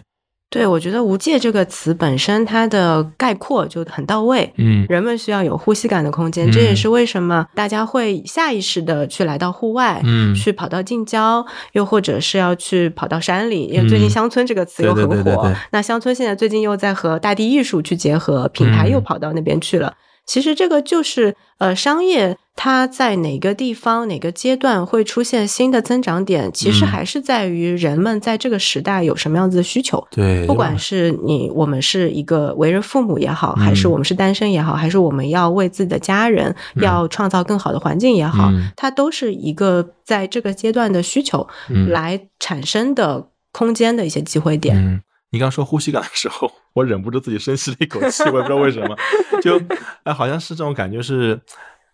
[0.49, 4.53] 对，我觉得“无界”这个词本身它的概括就很到位。
[4.55, 13.65] 嗯人们需要有呼吸感的空间，嗯这也是为什么大家会下意识的去来到户外，嗯去跑到近郊，又或者是要去跑到山里。
[13.65, 19.93] 因为最近“嗯乡村”这个词又很火，对对对对对那乡村现在最近又在和大地艺术去结合，品牌又嗯跑到那边去了。
[20.27, 30.05] 其实这个就是呃，商业它在哪个地方、哪个阶段会出现新的增长点，其实嗯还是在于人们在这个时代有什么样子的需求。
[30.11, 45.01] 对，不管是你我们是一个为人父母也好，嗯还是我们是单身也好，还是我们要为自己的家人嗯要创造更好的环境也好，嗯它都是一个在这个阶段的需求嗯来产生的空间的一些机会点。
[45.29, 48.95] 你刚说呼吸感的时候，我忍不住自己深吸了一口气，我也不知道为什么，
[49.41, 49.61] 就
[50.03, 51.37] 哎，好像是这种感觉是，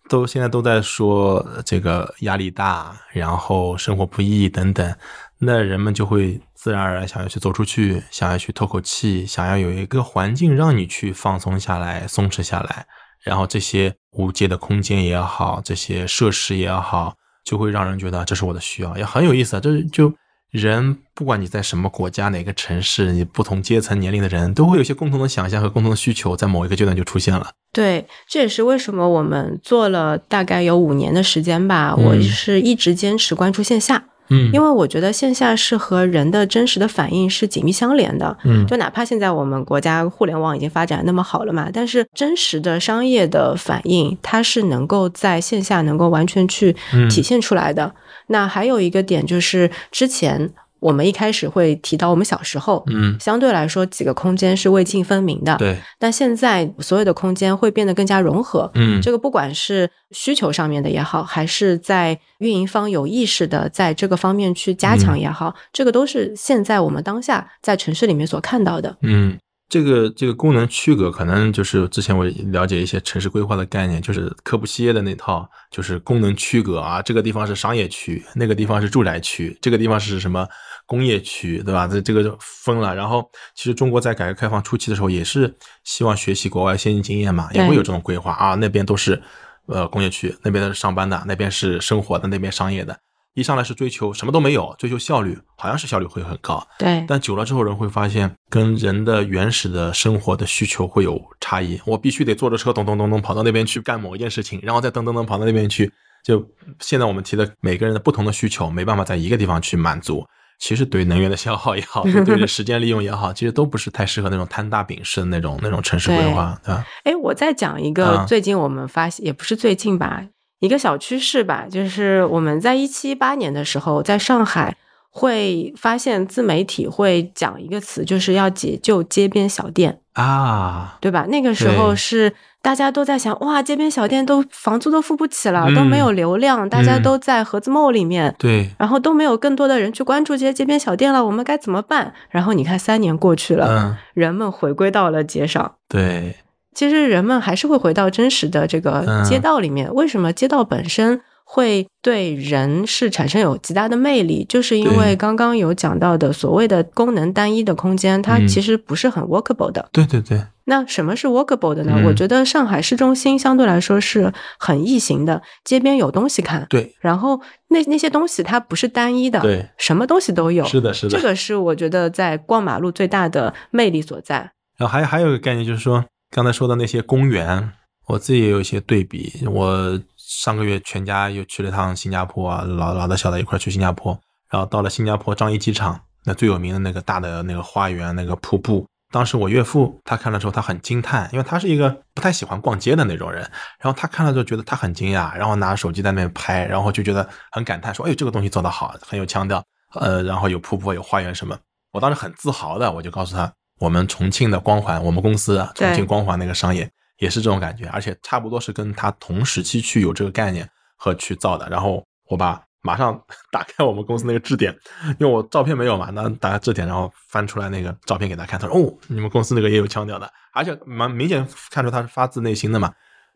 [0.08, 4.96] 都现在都在说这个压力大，然后生活不易等等，
[5.38, 12.86] 那人们就会自然而然想要去走出去，想要去透口气，想要有一个环境让你去放松下来、松弛下来，
[13.20, 20.14] 然后这些无界的空间也好，这些设施也好，就会让人觉得这是我的需要，也很有意思啊，这就。
[20.54, 27.48] 人不管你在什么国家、哪个城市，你不同阶层、年龄的人都会有一些共同的想象和共同的需求，在某一个阶段就出现了。
[27.72, 34.04] 对，这也是为什么我们做了大概有五年的时间吧，嗯我是一直坚持关注线下。
[34.30, 38.34] 嗯因为我觉得线下是和人的真实的反应是紧密相连的。
[38.44, 47.92] 嗯就哪怕现在我们国家互联网已经发展那么好了嘛，但是真实的商业的反应，它是能够在线下能够完全去嗯体现出来的。
[48.28, 55.56] 那还有一个点就是，之前我们一开始会提到我们小时候，嗯，相对来说几个空间是未尽分明的。
[55.56, 58.70] 对，但现在所有的空间会变得更加融合。
[58.74, 68.94] 嗯这个不管是需求上面的也好，还是在运营方有意识的在这个方面去加强也好，这个都是现在我们当下在城市里面所看到的。
[69.00, 69.38] 嗯，
[69.74, 80.46] 这个这个功能区隔，可能就是之前我了解一些城市规划的概念，就是科布西耶的那套，就是功能区隔啊，这个地方是商业区，那个地方是住宅区，这个地方是什么
[80.86, 81.88] 工业区，对吧？
[81.88, 82.94] 这这个就分了。
[82.94, 89.20] 然后，其实中国在改革开放初期的时候，也是希望学习国外先进经验嘛，也会有这种规划啊，那边都是
[89.66, 92.96] 呃工业区，那边都是上班的，那边是生活的，那边商业的。
[93.34, 96.66] 一上来是追求什么都没有，追求效率，好像是效率会很高。
[96.78, 101.80] 对，但久了之后，人会发现跟人的原始的生活的需求会有差异。
[101.84, 105.92] 我必须得坐着车咚咚咚咚跑到那边去干某一件事情，然后再噔噔噔跑到那边去。
[106.24, 106.42] 就
[106.80, 110.24] 现在我们提的每个人的不同的需求，没办法在一个地方去满足。
[110.60, 116.86] 其实对能源的消耗也好，对时间利用也好，其实都不是太适合那种摊大饼式的那种那种城市规划，对吧？
[117.02, 120.22] 哎，我再讲一个最近我们发现，也不是最近吧。
[120.64, 124.74] 一个小趋势吧，就是我们在一七一八年的时候，在上海
[125.10, 130.00] 会发现自媒体会讲一个词，就是要解救街边小店。
[130.14, 131.26] 啊，对吧？
[131.28, 142.14] 那个时候是大家都在想，哇，街边小店都房租都付不起了，都没有流量，大家都在盒子 mall 里面，对，然后都没有更多的人去关注这些街边小店了，我们该怎么办？
[142.30, 146.36] 然后你看，三年过去了，人们回归到了街上，对。
[146.74, 149.92] 其实人们还是会回到真实的这个街道里面。
[149.94, 154.44] 为什么街道本身会对人是产生有极大的魅力？
[154.48, 159.88] 就是因为刚刚有讲到的所谓的功能单一的空间，它其实不是很 workable 的。
[159.92, 160.42] 对对对。
[160.66, 162.02] 那什么是 workable 的呢？
[162.06, 166.66] 我觉得上海市中心相对来说是很异形的，街边有东西看。
[166.70, 166.94] 对。
[167.00, 170.64] 然后那那些东西它不是单一的，对，什么东西都有。
[170.64, 171.16] 是的，是的。
[171.16, 174.52] 这个是我觉得在逛马路最大的魅力所在。
[174.78, 176.02] 然后还还有一个概念就是说。
[176.34, 177.72] 刚才说的那些公园，
[178.08, 179.46] 我自己也有一些对比。
[179.46, 184.18] 我上个月全家又去了趟新加坡啊，老老的小的一块去新加坡，
[184.50, 188.84] 然后到了新加坡樟宜机场，那最有名的那个大的那个花园，那个瀑布。
[189.12, 193.42] 当时我岳父他看了之后，他很惊叹，因为他是一个不太喜欢逛街的那种人。
[193.78, 199.62] 然后他看了之后觉得他很惊讶，然后拿着手机在那边拍，然后就觉得很感叹，说：“哎，这个东西做得好，很有腔调。”
[199.94, 201.56] 呃，然后有瀑布，有花园什么。
[201.92, 203.52] 我当时很自豪的，我就告诉他。
[203.80, 211.68] 我们重庆的光环，我们公司啊重庆光环那个商业也是这种感觉，而且差不多是跟他同时期去有这个概念和去造的。
[211.68, 213.18] 然后我把马上
[213.50, 214.74] 打开我们公司那个字典，
[215.18, 222.92] 因为我照片没有嘛，那打开字典，然后翻出来那个照片给他看，他说：“哦，你们公司那个也有腔调的，而且蛮明显看出他是发自内心的嘛。”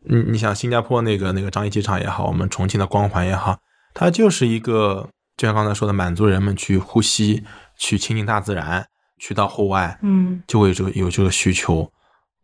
[0.07, 3.57] 你你想新加坡那个那个樟宜机场也好，我们重庆的光环也好，
[3.93, 7.43] 它就是一个就像刚才说的，满足人们去呼吸、
[7.77, 8.87] 去亲近大自然。
[9.19, 11.91] 去到户外，嗯，就会有这个有这个需求。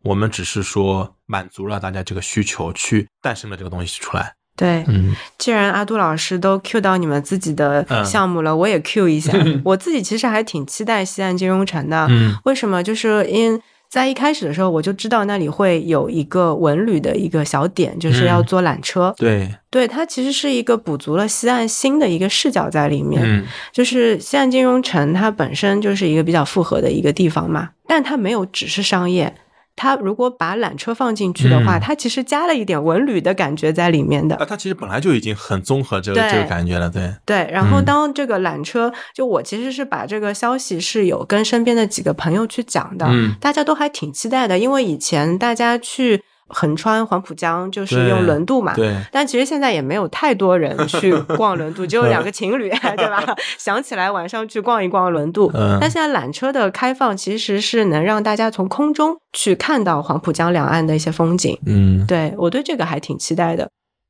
[0.02, 4.34] 我们只是说满足了大家这个需求，去诞生了这个东西出来。
[4.56, 9.32] 对，嗯，既然阿杜老师都 Q 到你们自己的项目了，我也 Q 一下。
[9.64, 12.06] 我自己其实还挺期待西岸金融城的。
[12.08, 12.82] 嗯，为什么？
[12.82, 13.60] 就是因。
[13.96, 19.14] 在一开始的时候，我就知道那里会有一个文旅的一个小点，就是要坐缆车。
[19.16, 23.22] 对，对，它其实是一个补足了西岸新的一个视角在里面。
[23.24, 29.34] 嗯，就是西岸金融城，它本身就是一个比较复合的一个地方嘛，但它没有只是商业。
[29.76, 34.34] 它如果把缆车放进去的话，它其实加了一点文旅的感觉在里面的。
[34.36, 37.14] 啊，它其实本来就已经很综合这个这个感觉了，对。
[37.24, 43.06] 对，然后当这个缆车，就我其实是把这个消息是有跟身边的几个朋友去讲的，
[43.40, 46.22] 大家都还挺期待的，因为以前大家去。
[46.48, 48.94] 横穿黄浦江就是用轮渡嘛，对。
[49.10, 53.24] 但其实现在也没有太多人去 逛轮渡， 只有两个情侣， 对吧？
[53.58, 55.50] 想起来晚上去逛一逛轮渡。
[55.54, 55.78] 嗯。
[55.80, 61.58] 但现在缆车的开放其实是能让大家从空中去看到黄浦江两岸的一些风景。
[61.66, 62.06] 嗯。
[62.06, 63.68] 对我对这个还挺期待的。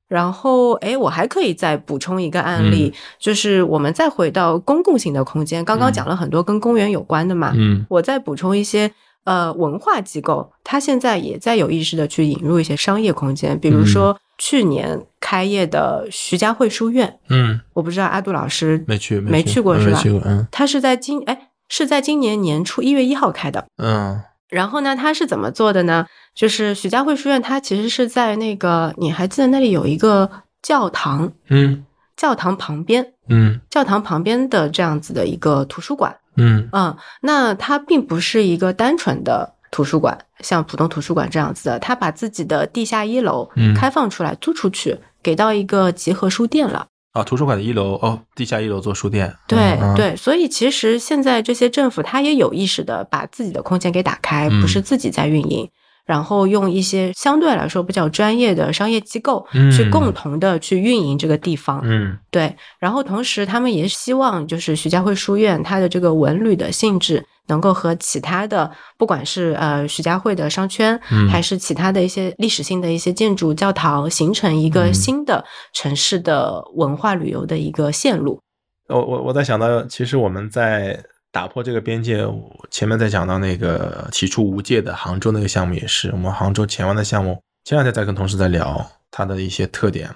[0.08, 7.52] 然后，哎，我还可以再补充一个案例，就是我们再回到公共性的空间，刚刚讲了很多跟公园有关的嘛。
[7.56, 7.84] 嗯。
[7.88, 8.92] 我再补充一些。
[9.26, 17.18] 呃，文化机构它现在也在有意识的去引入一些商业空间，比如说去年开业的徐家汇书院。
[17.28, 20.00] 嗯，我不知道阿杜老师没去没去过是吧？
[20.24, 23.66] 嗯，他是在今哎是在今年年初一月一号开的。
[23.82, 26.06] 嗯，然后呢，他是怎么做的呢？
[26.32, 30.30] 就是徐家汇书院，它其实是在那个你还记得那里有一个
[30.62, 31.32] 教堂？
[31.48, 31.84] 嗯，
[32.16, 36.14] 教堂旁边，嗯，教堂旁边的这样子的一个图书馆。
[36.36, 46.86] 嗯嗯，那它并不是一个单纯的图书馆，像普通图书馆这样子的，它把自己的地下一楼开放出来租出去，给到一个集合书店了。
[47.12, 49.34] 啊，图书馆的一楼哦，地下一楼做书店。
[49.46, 55.68] 对对，所以其实现在这些政府他也有意识的把自己的空间给打开，不是自己在运营。
[56.06, 59.44] 然后用一些相对来说比较专业的商业机构
[59.76, 62.54] 去共同的去运营这个地方，嗯，对。
[62.78, 70.96] 然后同时他们也希望就是徐家汇书院它的这个文旅的性质能够和其他的不管是呃徐家汇的商圈，
[71.28, 75.44] 还是其他的一些历史性的一些建筑教堂形成一个新的
[75.74, 78.40] 城市的文化旅游的一个线路。
[78.88, 81.02] 我我我在想到，其实我们在。
[81.36, 82.26] 打破这个边界，
[82.70, 90.10] 前面在讲到那个起初无界的杭州那个项目也是，我们杭州前湾的项目，前两天在跟同事在聊它的一些特点，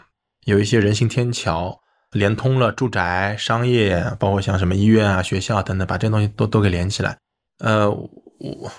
[0.47, 1.79] 有一些人行天桥，
[2.13, 7.19] 连通了住宅、商业，包括像什么医院啊、学校等等，把这些东西都都给连起来。
[7.59, 8.73] 呃，我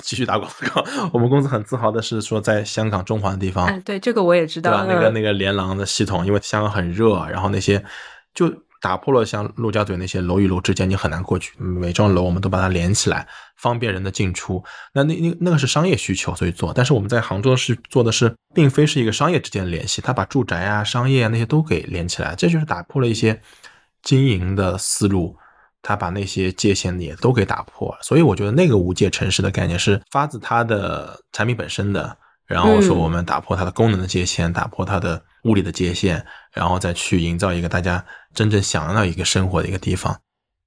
[0.00, 0.82] 继续打广告。
[1.12, 4.94] 我们公司很自豪的是说，在香港中环的地方，哎，对这个我也知道，对吧？
[4.94, 7.84] 那个那个连廊的系统，因为香港很热，然后那些
[8.32, 8.50] 就
[8.82, 13.26] 打破了像陆家嘴那些楼与楼之间你很难过去，每幢楼我们都把它连起来，
[13.56, 14.62] 方便人的进出。
[14.92, 16.72] 那那那那个是商业需求，所以做。
[16.74, 23.40] 但是我们在杭州是做的是，并非是一个商业之间的联系，它把住宅啊、商业啊那些都给连起来，这就是打破了一些
[24.02, 25.38] 经营的思路。
[25.84, 32.16] 他把那些界限也都给打破，所以我觉得那个无界城市的概念是发自它的产品本身的，
[32.46, 40.20] 然后说我们打破它的功能的界限，打破它的物理的界限，然后再去营造一个大家真正想要一个生活的一个地方。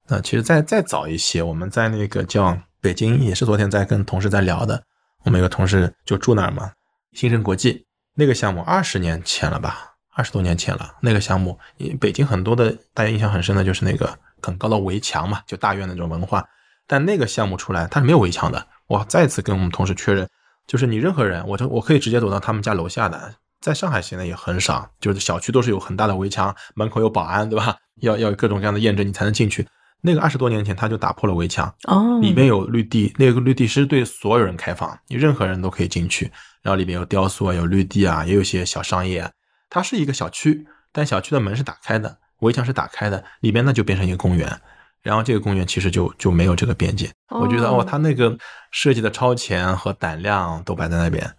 [0.08, 4.82] 那其实再再早一些，我们在那个叫北京，也是昨天在跟同事在聊的，
[5.24, 6.72] 我们有个同事就住那儿嘛，
[7.12, 11.58] 新生国际那个项目二十年前了吧，二十多年前了，那个项目，
[12.00, 14.18] 北京很多的大家印象很深的就是那个。
[14.42, 16.46] 很高的围墙嘛，就大院那种文化，
[16.86, 18.64] 但那个项目出来，它是没有围墙的。
[18.86, 20.28] 我再次跟我们同事确认，
[20.68, 23.34] 就是你任何人，我就我可以直接走到他们家楼下的。
[23.60, 27.76] 在上海现在也很少，就是小区都是有很大的围墙，门口有保安，对吧？
[28.00, 29.66] 要要有各种各样的验证，你才能进去。
[30.02, 36.30] 那个二十多年前他就打破了围墙，哦，里面有绿地，那个绿地是对所有人开放，你任何人都可以进去。
[36.62, 39.28] 然后里面有雕塑啊，有绿地啊，也有些小商业。
[39.70, 42.18] 它是一个小区，但小区的门是打开的。
[42.40, 44.60] 围墙是打开的，里边呢就变成一个公园，
[45.02, 47.10] 然后这个公园其实就就没有这个边界。
[47.30, 48.36] 我觉得哦，他那个
[48.70, 51.34] 设计的超前和胆量都摆在那边。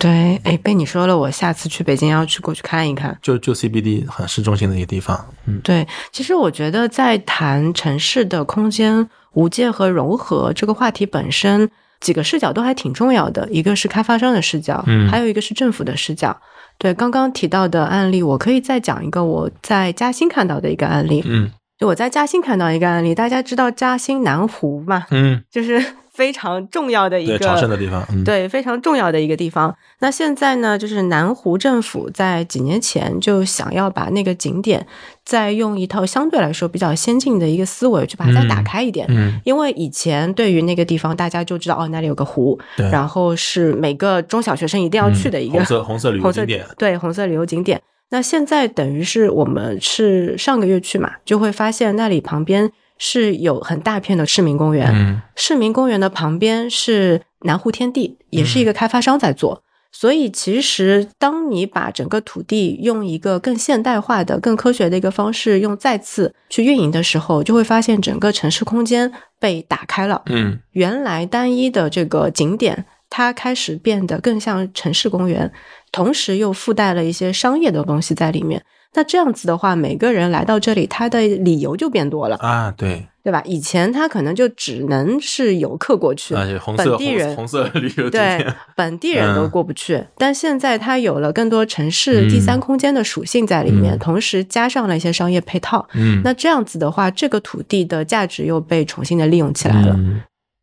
[0.00, 3.18] 对，哎，被你说了，我下次去北京要去过去看一看。
[3.20, 5.26] 就就 CBD 很市中心的一个地方。
[5.44, 11.68] 嗯，对，其实我觉得在谈城市的空间无界和融合这个话题本身，
[12.00, 13.46] 几个视角都还挺重要的。
[13.50, 16.34] 一个是开发商的视角，嗯，还有一个是政府的视角。
[16.78, 21.22] 对刚刚提到的案例，我可以再讲一个我在嘉兴看到的一个案例。
[21.26, 25.06] 嗯，就我在嘉兴看到一个案例，大家知道嘉兴南湖嘛？
[25.10, 25.82] 嗯， 就是。
[26.12, 29.74] 非常重要的一个朝圣的地方，对，非常重要的一个地方。
[30.00, 34.86] 那现在呢，就是南湖政府在几年前就想要把那个景点
[35.24, 39.06] 再用一套相对来说比较先进的一个思维去把它再打开一点。
[39.08, 42.58] 嗯，因为以前对于那个地方，大家就知道哦，那里有个湖，
[42.90, 47.80] 然后是每个中小学生一定要去的一个红色红色旅游景点，对，红色旅游景点。
[48.10, 52.70] 那现在等于是我们是上个月去嘛，就会发现那里旁边。
[53.02, 59.62] 是有很大片的市民公园，市民公园的旁边是南湖天地，也是一个开发商在做。
[59.90, 70.20] 所以，其实当你把整个土地用一个更现代化的、更科学的一个方式用再次去运营的时候，就会发现整个城市空间被打开了。
[70.26, 75.52] 嗯，原来单一的这个景点，它开始变得更像城市公园，
[75.92, 78.62] 同时又附带了一些商业的东西在里面。
[78.94, 83.40] 那这样子的话，每个人来到这里，他的理由就变多了啊，对对吧？
[83.44, 86.34] 以前他可能就只能是游客过去，
[86.76, 88.44] 本地人红色旅游 对
[88.74, 99.96] 本地人都过不去，但现在它有了更多城市第三空间的属性在里面，同时加上了一些商业配套，嗯，那这样子的话，这个土地的价值又被重新的利用起来了。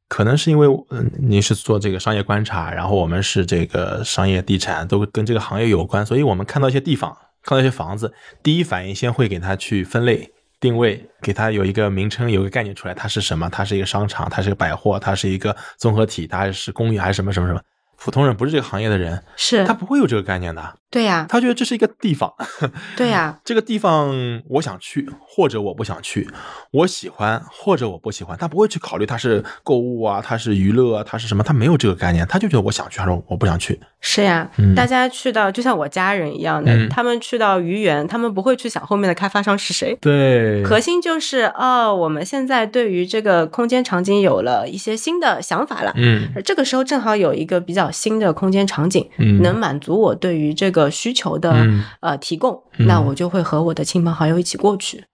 [0.07, 7.15] 可能是因为嗯，您是做这个商业观察，然后我们是这个商业地产，都跟这个行业有关，所以我们看到一些地方。
[7.43, 10.29] 看到一些房子，第一反应先会给它去分类
[10.59, 13.49] 定位，给它有一个名称，有个概念出来，它是什么？
[13.49, 17.61] 它是一个商场，它是个百货，它是一个综合体，它是公寓还是什么什么什么？
[17.97, 20.75] 普通人不是这个行业的人，是他不会有这个概念的。
[20.89, 22.33] 对呀，他觉得这是一个地方。
[22.95, 26.25] 对呀， 这个地方我想去，或者我不想去；
[26.71, 28.37] 我喜欢，或者我不喜欢。
[28.37, 31.43] 他不会去考虑它是购物啊，它是娱乐啊，它是什么？
[31.43, 33.79] 他没有这个概念，他就觉得我想去，还是我不想去。
[33.99, 39.97] 是呀，大家去到就像我家人一样的，他们去到愚园，他们不会去想后面的开发商是谁。
[39.99, 45.91] 对，核心就是哦，我们现在对于这个空间场景有了一些新的想法了。
[45.97, 49.05] 嗯，这个时候正好有一个比较新的空间场景，
[49.41, 51.65] 能满足我对于这个需求的
[52.01, 55.05] 呃提供，那我就会和我的亲朋好友一起过去。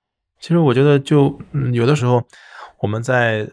[0.41, 1.39] 其实我觉得，就
[1.72, 2.22] 有的时候
[2.80, 3.47] 我们在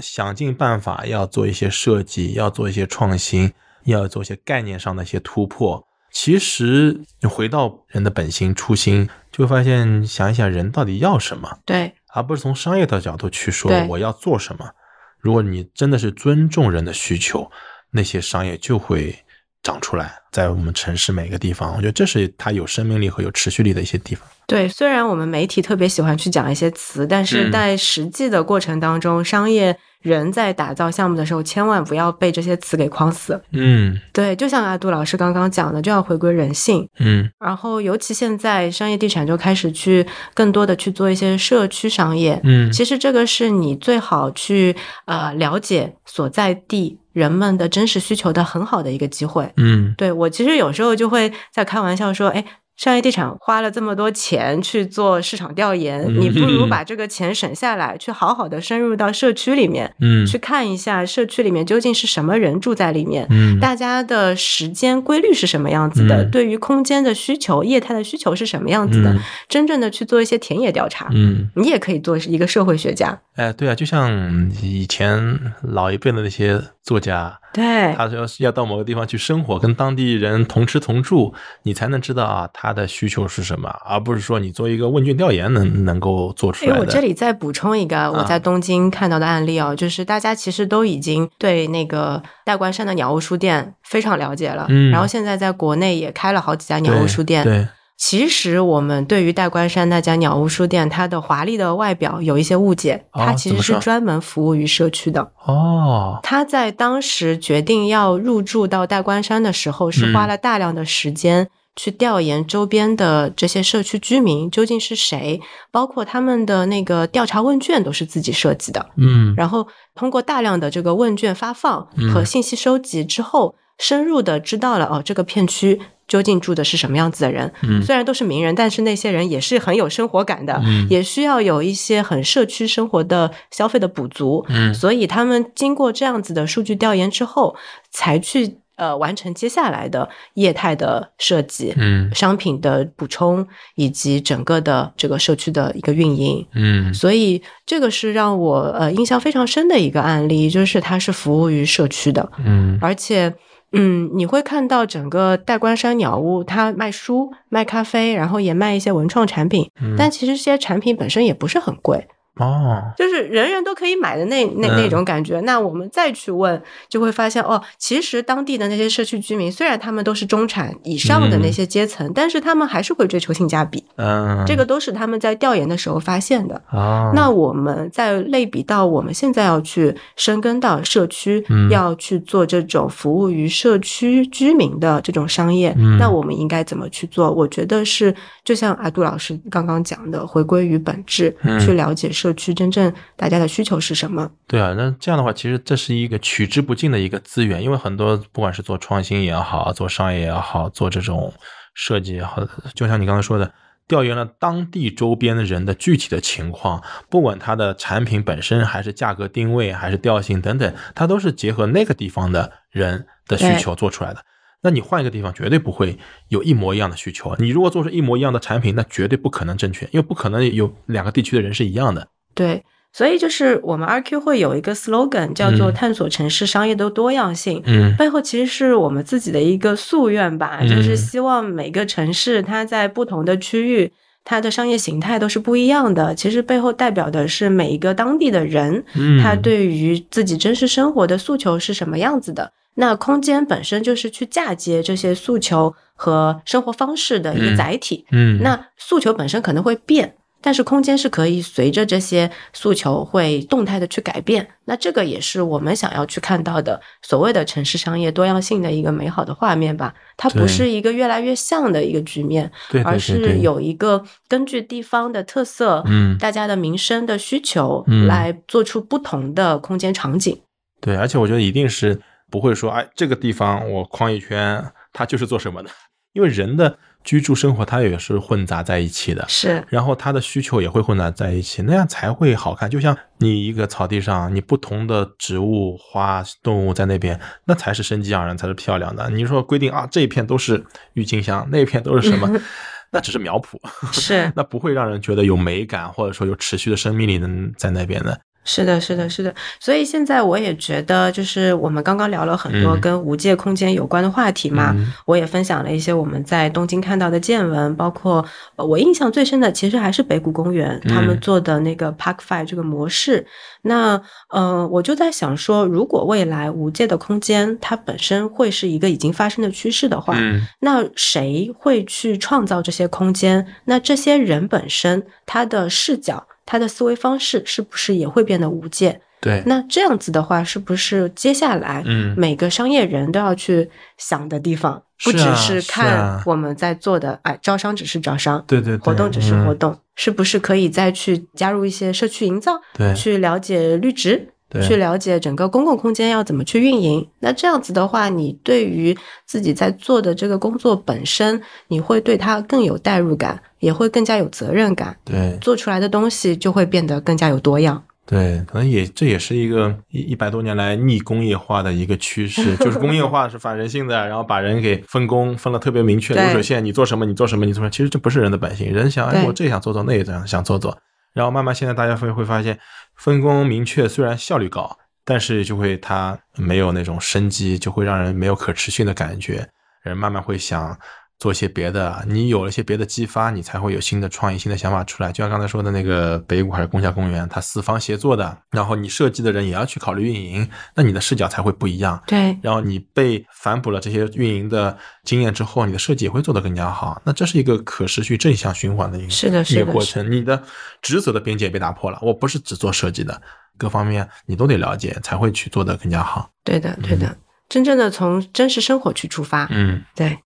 [0.00, 3.52] 想尽办法要做一些设计，要做一些创新，
[3.84, 5.86] 要做一些概念上的一些突破。
[6.12, 14.70] 其实你回到人的本心初心，就会发现，想一想人到底要什么，对，而不是从商业的角度去说我要做什么。
[15.18, 17.50] 如果你真的是尊重人的需求，
[17.90, 19.23] 那些商业就会
[19.64, 21.74] 长出来，在我们城市每个地方。
[21.74, 24.28] 我觉得这是它有生命力和有持续力的一些地方。
[24.46, 33.40] 对，虽然我们媒体特别喜欢去讲一些词，但是在实际的过程当中，商业人在打造项目的时候，千万不要被这些词给框死。
[33.52, 36.86] 嗯对，就像阿杜老师刚刚讲的，就要回归人性。
[37.00, 42.38] 嗯然后，尤其现在商业地产就开始去更多的去做一些社区商业。
[42.44, 44.76] 嗯其实这个是你最好去
[45.06, 49.50] 呃了解所在地人们的真实需求的很好的一个机会。
[49.56, 52.44] 嗯对我其实有时候就会在开玩笑说，哎。
[52.76, 60.26] 商业地产花了这么多钱去做市场调研，嗯你不如把这个钱省下来，去好好的深入到社区里面，嗯。
[60.26, 63.60] 去看一下社区里面究竟是什么人住在里面，嗯。
[63.60, 66.30] 大家的时间规律是什么样子的，嗯。
[66.30, 69.20] 对于空间的需求、业态的需求是什么样子的，嗯。
[69.48, 71.08] 真正的去做一些田野调查。
[71.12, 77.94] 嗯，你也可以做一个社会学家，哎，对啊，就像以前老一辈的那些作家，对。
[77.94, 81.32] 他说要到某个地方去生活，跟当地人同吃同住，
[81.62, 86.80] 你才能知道啊他的需求是什么，而不是说你做一个问卷调研能能够做出哎，来的。
[86.80, 94.90] 我这里再补充一个我在东京看到的案例哦，就是大家其实都已经对那个代官山的鸟屋书店非常了解了，嗯。
[94.90, 97.42] 然后现在在国内也开了好几家鸟屋书店。
[97.44, 97.66] 对，
[97.96, 105.30] 其实我们对于代官山那家鸟屋书店，它的华丽的外表有一些误解，哦它其实是专门服务于社区的。
[105.46, 115.40] 哦，他在当时决定要入住到代官山的时候，是花了大量的时间去调研周边的这些社区居民究竟是谁，
[115.70, 118.90] 包括他们的那个调查问卷都是自己设计的。
[118.96, 127.52] 嗯然后通过大量的这个问卷发放和信息收集之后，深入的知道了哦，这个片区究竟住的是什么样子的人。
[127.62, 134.44] 嗯虽然都是名人，但是那些人也是很有生活感的，嗯也需要有一些很社区生活的消费的补足。
[134.48, 137.56] 嗯所以他们经过这样子的数据调研之后，
[137.90, 141.72] 才去呃完成接下来的业态的设计。
[141.76, 153.34] 嗯商品的补充以及整个的这个社区的一个运营，嗯所以这个是让我呃印象非常深的一个案例，就是它是服务于社区的，嗯而且。
[153.74, 159.94] 嗯，你会看到整个代官山鸟屋，它卖书、卖咖啡，然后也卖一些文创产品，嗯。
[159.98, 162.06] 但其实这些产品本身也不是很贵，
[162.36, 164.76] 哦，就是人人都可以买的那那嗯。
[164.76, 165.40] 那种感觉。
[165.40, 176.60] 那我们再去问，就会发现哦，其实当地的那些社区居民，虽然他们都是中产以上的那些阶层，但是他们还是会追求性价比，嗯，这个都是他们在调研的时候发现的。
[176.70, 181.70] 哦，那我们再类比到我们现在要去深耕到社区，嗯。
[181.70, 185.96] 要去做这种服务于社区居民的这种商业，嗯。
[185.98, 187.30] 那我们应该怎么去做？
[187.30, 188.14] 我觉得是
[188.44, 191.58] 就像阿杜老师刚刚讲的，回归于本质，嗯。
[191.58, 194.30] 去了解社区真正大家的需求是什么。
[194.46, 201.34] 对啊，那这样的话，其实这是一个取之不尽的一个资源，因为很多不管是做创新也好，做商业也好，做这种
[201.74, 202.42] 设计也好，
[202.74, 203.52] 就像你刚才说的，
[203.86, 214.24] 调研了当地周边的人的具体的情况，不管它的产品本身，还是价格定位，还是调性等等，它都是结合那个地方的人的需求做出来的。
[214.62, 215.98] 那你换一个地方，绝对不会
[216.28, 217.36] 有一模一样的需求。
[217.38, 222.08] 你如果做出一模一样的产品，那绝对不可能正确，因为不可能有两个地区的人是一样的。
[222.34, 227.62] 对，所以就是我们 RQ 会有一个 slogan 叫做“嗯探索城市商业的多样性”。
[227.66, 233.92] 嗯背后其实是我们自己的一个夙愿吧，嗯就是希望每个城市它在不同的区域，
[234.24, 236.14] 它的商业形态都是不一样的。
[236.14, 242.52] 其实背后代表的是每一个当地的人，嗯，他对于自己真实生活的诉求是什么样子的。
[242.76, 248.04] 那空间本身就是去嫁接这些诉求和生活方式的一个嗯载体。
[248.10, 254.46] 嗯，那诉求本身可能会变，但是空间是可以随着这些诉求会动态的去改变。
[254.66, 259.94] 那这个也是我们想要去看到的所谓的城市商业多样性的一个美好的画面吧。
[260.18, 270.38] 它不是一个越来越像的一个局面，对对对而是有一个根据地方的特色，嗯大家的民生的需求嗯来做出不同的空间场景。
[270.82, 271.98] 对，而且我觉得一定是
[272.30, 275.70] 不会说，哎，这个地方我框一圈，它就是做什么的，
[276.14, 279.22] 因为人的居住生活它也是混杂在一起的。
[279.28, 282.70] 是，然后它的需求也会混杂在一起，那样才会好看。
[282.70, 289.10] 就像你一个草地上，你不同的植物、花、动物在那边，那才是生机盎然，才是漂亮的。
[289.10, 292.30] 你说规定啊，这一片都是郁金香，那一片都是什么？
[292.90, 293.58] 那只是苗圃，
[293.92, 298.20] 是 那不会让人觉得有美感，或者说有持续的生命力能在那边的。
[298.44, 299.34] 是的，是的，是的。
[299.58, 308.24] 所以现在我也觉得，就是我们刚刚聊了很多嗯跟无界空间有关的话题嘛，嗯我也分享了一些我们在东京看到的见闻，包括
[308.56, 313.26] 呃我印象最深的其实还是北谷公园他们嗯做的那个 Park Five 这个模式。
[313.62, 323.46] 那呃，我就在想说，如果未来无界的空间它本身会是一个已经发生的趋势的话，嗯那谁会去创造这些空间？
[323.64, 329.00] 那这些人本身他的视角、他的思维方式是不是也会变得无界？
[329.20, 347.08] 对，那这样子的话，是不是接下来嗯，每个商业人都要去想的地方，不只是是看啊我们在做的，哎，招商只是招商，对对对，活动只是嗯活动，是不是可以再去加入一些社区营造，对去了解绿植，对去了解整个公共空间要怎么去运营。
[347.20, 357.82] 那这样子的话，你对于自己在做的这个工作本身，你会对它更有代入感，也会更加有责任感，对做出来的东西就会变得更加有多样。
[358.06, 370.76] 对，可能也这也是一个一一百多年来逆工业化的一个趋势， 就是工业化是反人性的，然后把人给分工分了特别明确，对流水线，你做什么你做什么你做什么，其实这不是人的本性，人想哎我这也想做做，那也想想做做，
[371.14, 372.58] 然后慢慢现在大家会会发现，
[372.94, 379.48] 分工明确虽然效率高，但是就会它没有那种生机，就会让人没有可持续的感觉，
[379.82, 380.78] 人慢慢会想。
[381.24, 385.10] 做一些别的，你有了一些别的激发，你才会有新的创意、新的想法出来。
[385.10, 391.98] 就像刚才说的那个北谷还是宫下公园，它四方协作的，然后你设计的人也要去考虑运营，那你的视角才会不一样。
[392.06, 397.00] 对，然后你被反哺了这些运营的经验之后，你的设计也会做得更加好。
[397.06, 400.12] 那这是一个可持续正向循环的一个是的一是的是个过程。
[400.12, 400.42] 你的
[400.82, 403.18] 职责的边界被打破了，我不是只做设计的，
[403.56, 406.28] 各方面你都得了解，才会去做得更加好。
[406.44, 407.16] 对的，对的，
[407.48, 409.48] 真正的从真实生活去出发。
[409.50, 409.82] 嗯。
[409.94, 410.18] 对，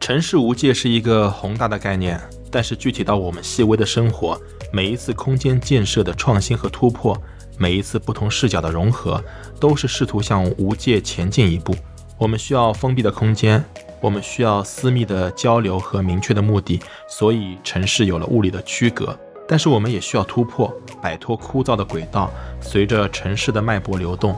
[0.00, 2.18] 城市无界是一个宏大的概念，
[2.50, 4.40] 但是具体到我们细微的生活，
[4.72, 7.14] 每一次空间建设的创新和突破，
[7.58, 9.22] 每一次不同视角的融合，
[9.60, 11.76] 都是试图向无界前进一步。
[12.16, 13.62] 我们需要封闭的空间，
[14.00, 19.16] 我们需要私密的交流和明确的目的，所以城市有了物理的区隔。
[19.46, 22.32] 但是我们也需要突破，摆脱枯燥的轨道，
[22.62, 24.34] 随着城市的脉搏流动。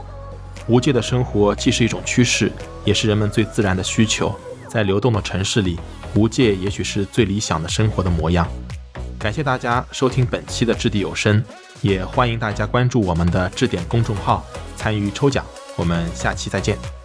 [0.67, 2.51] 无界的生活既是一种趋势，
[2.85, 4.35] 也是人们最自然的需求。
[4.73, 5.79] 在流动的城市里，
[6.15, 8.49] 无界也许是最理想的生活的模样。
[9.19, 11.45] 感谢大家收听本期的掷地有声，
[11.83, 14.43] 也欢迎大家关注我们的置点公众号，
[14.75, 15.45] 参与抽奖。
[15.77, 17.02] 我们下期再见。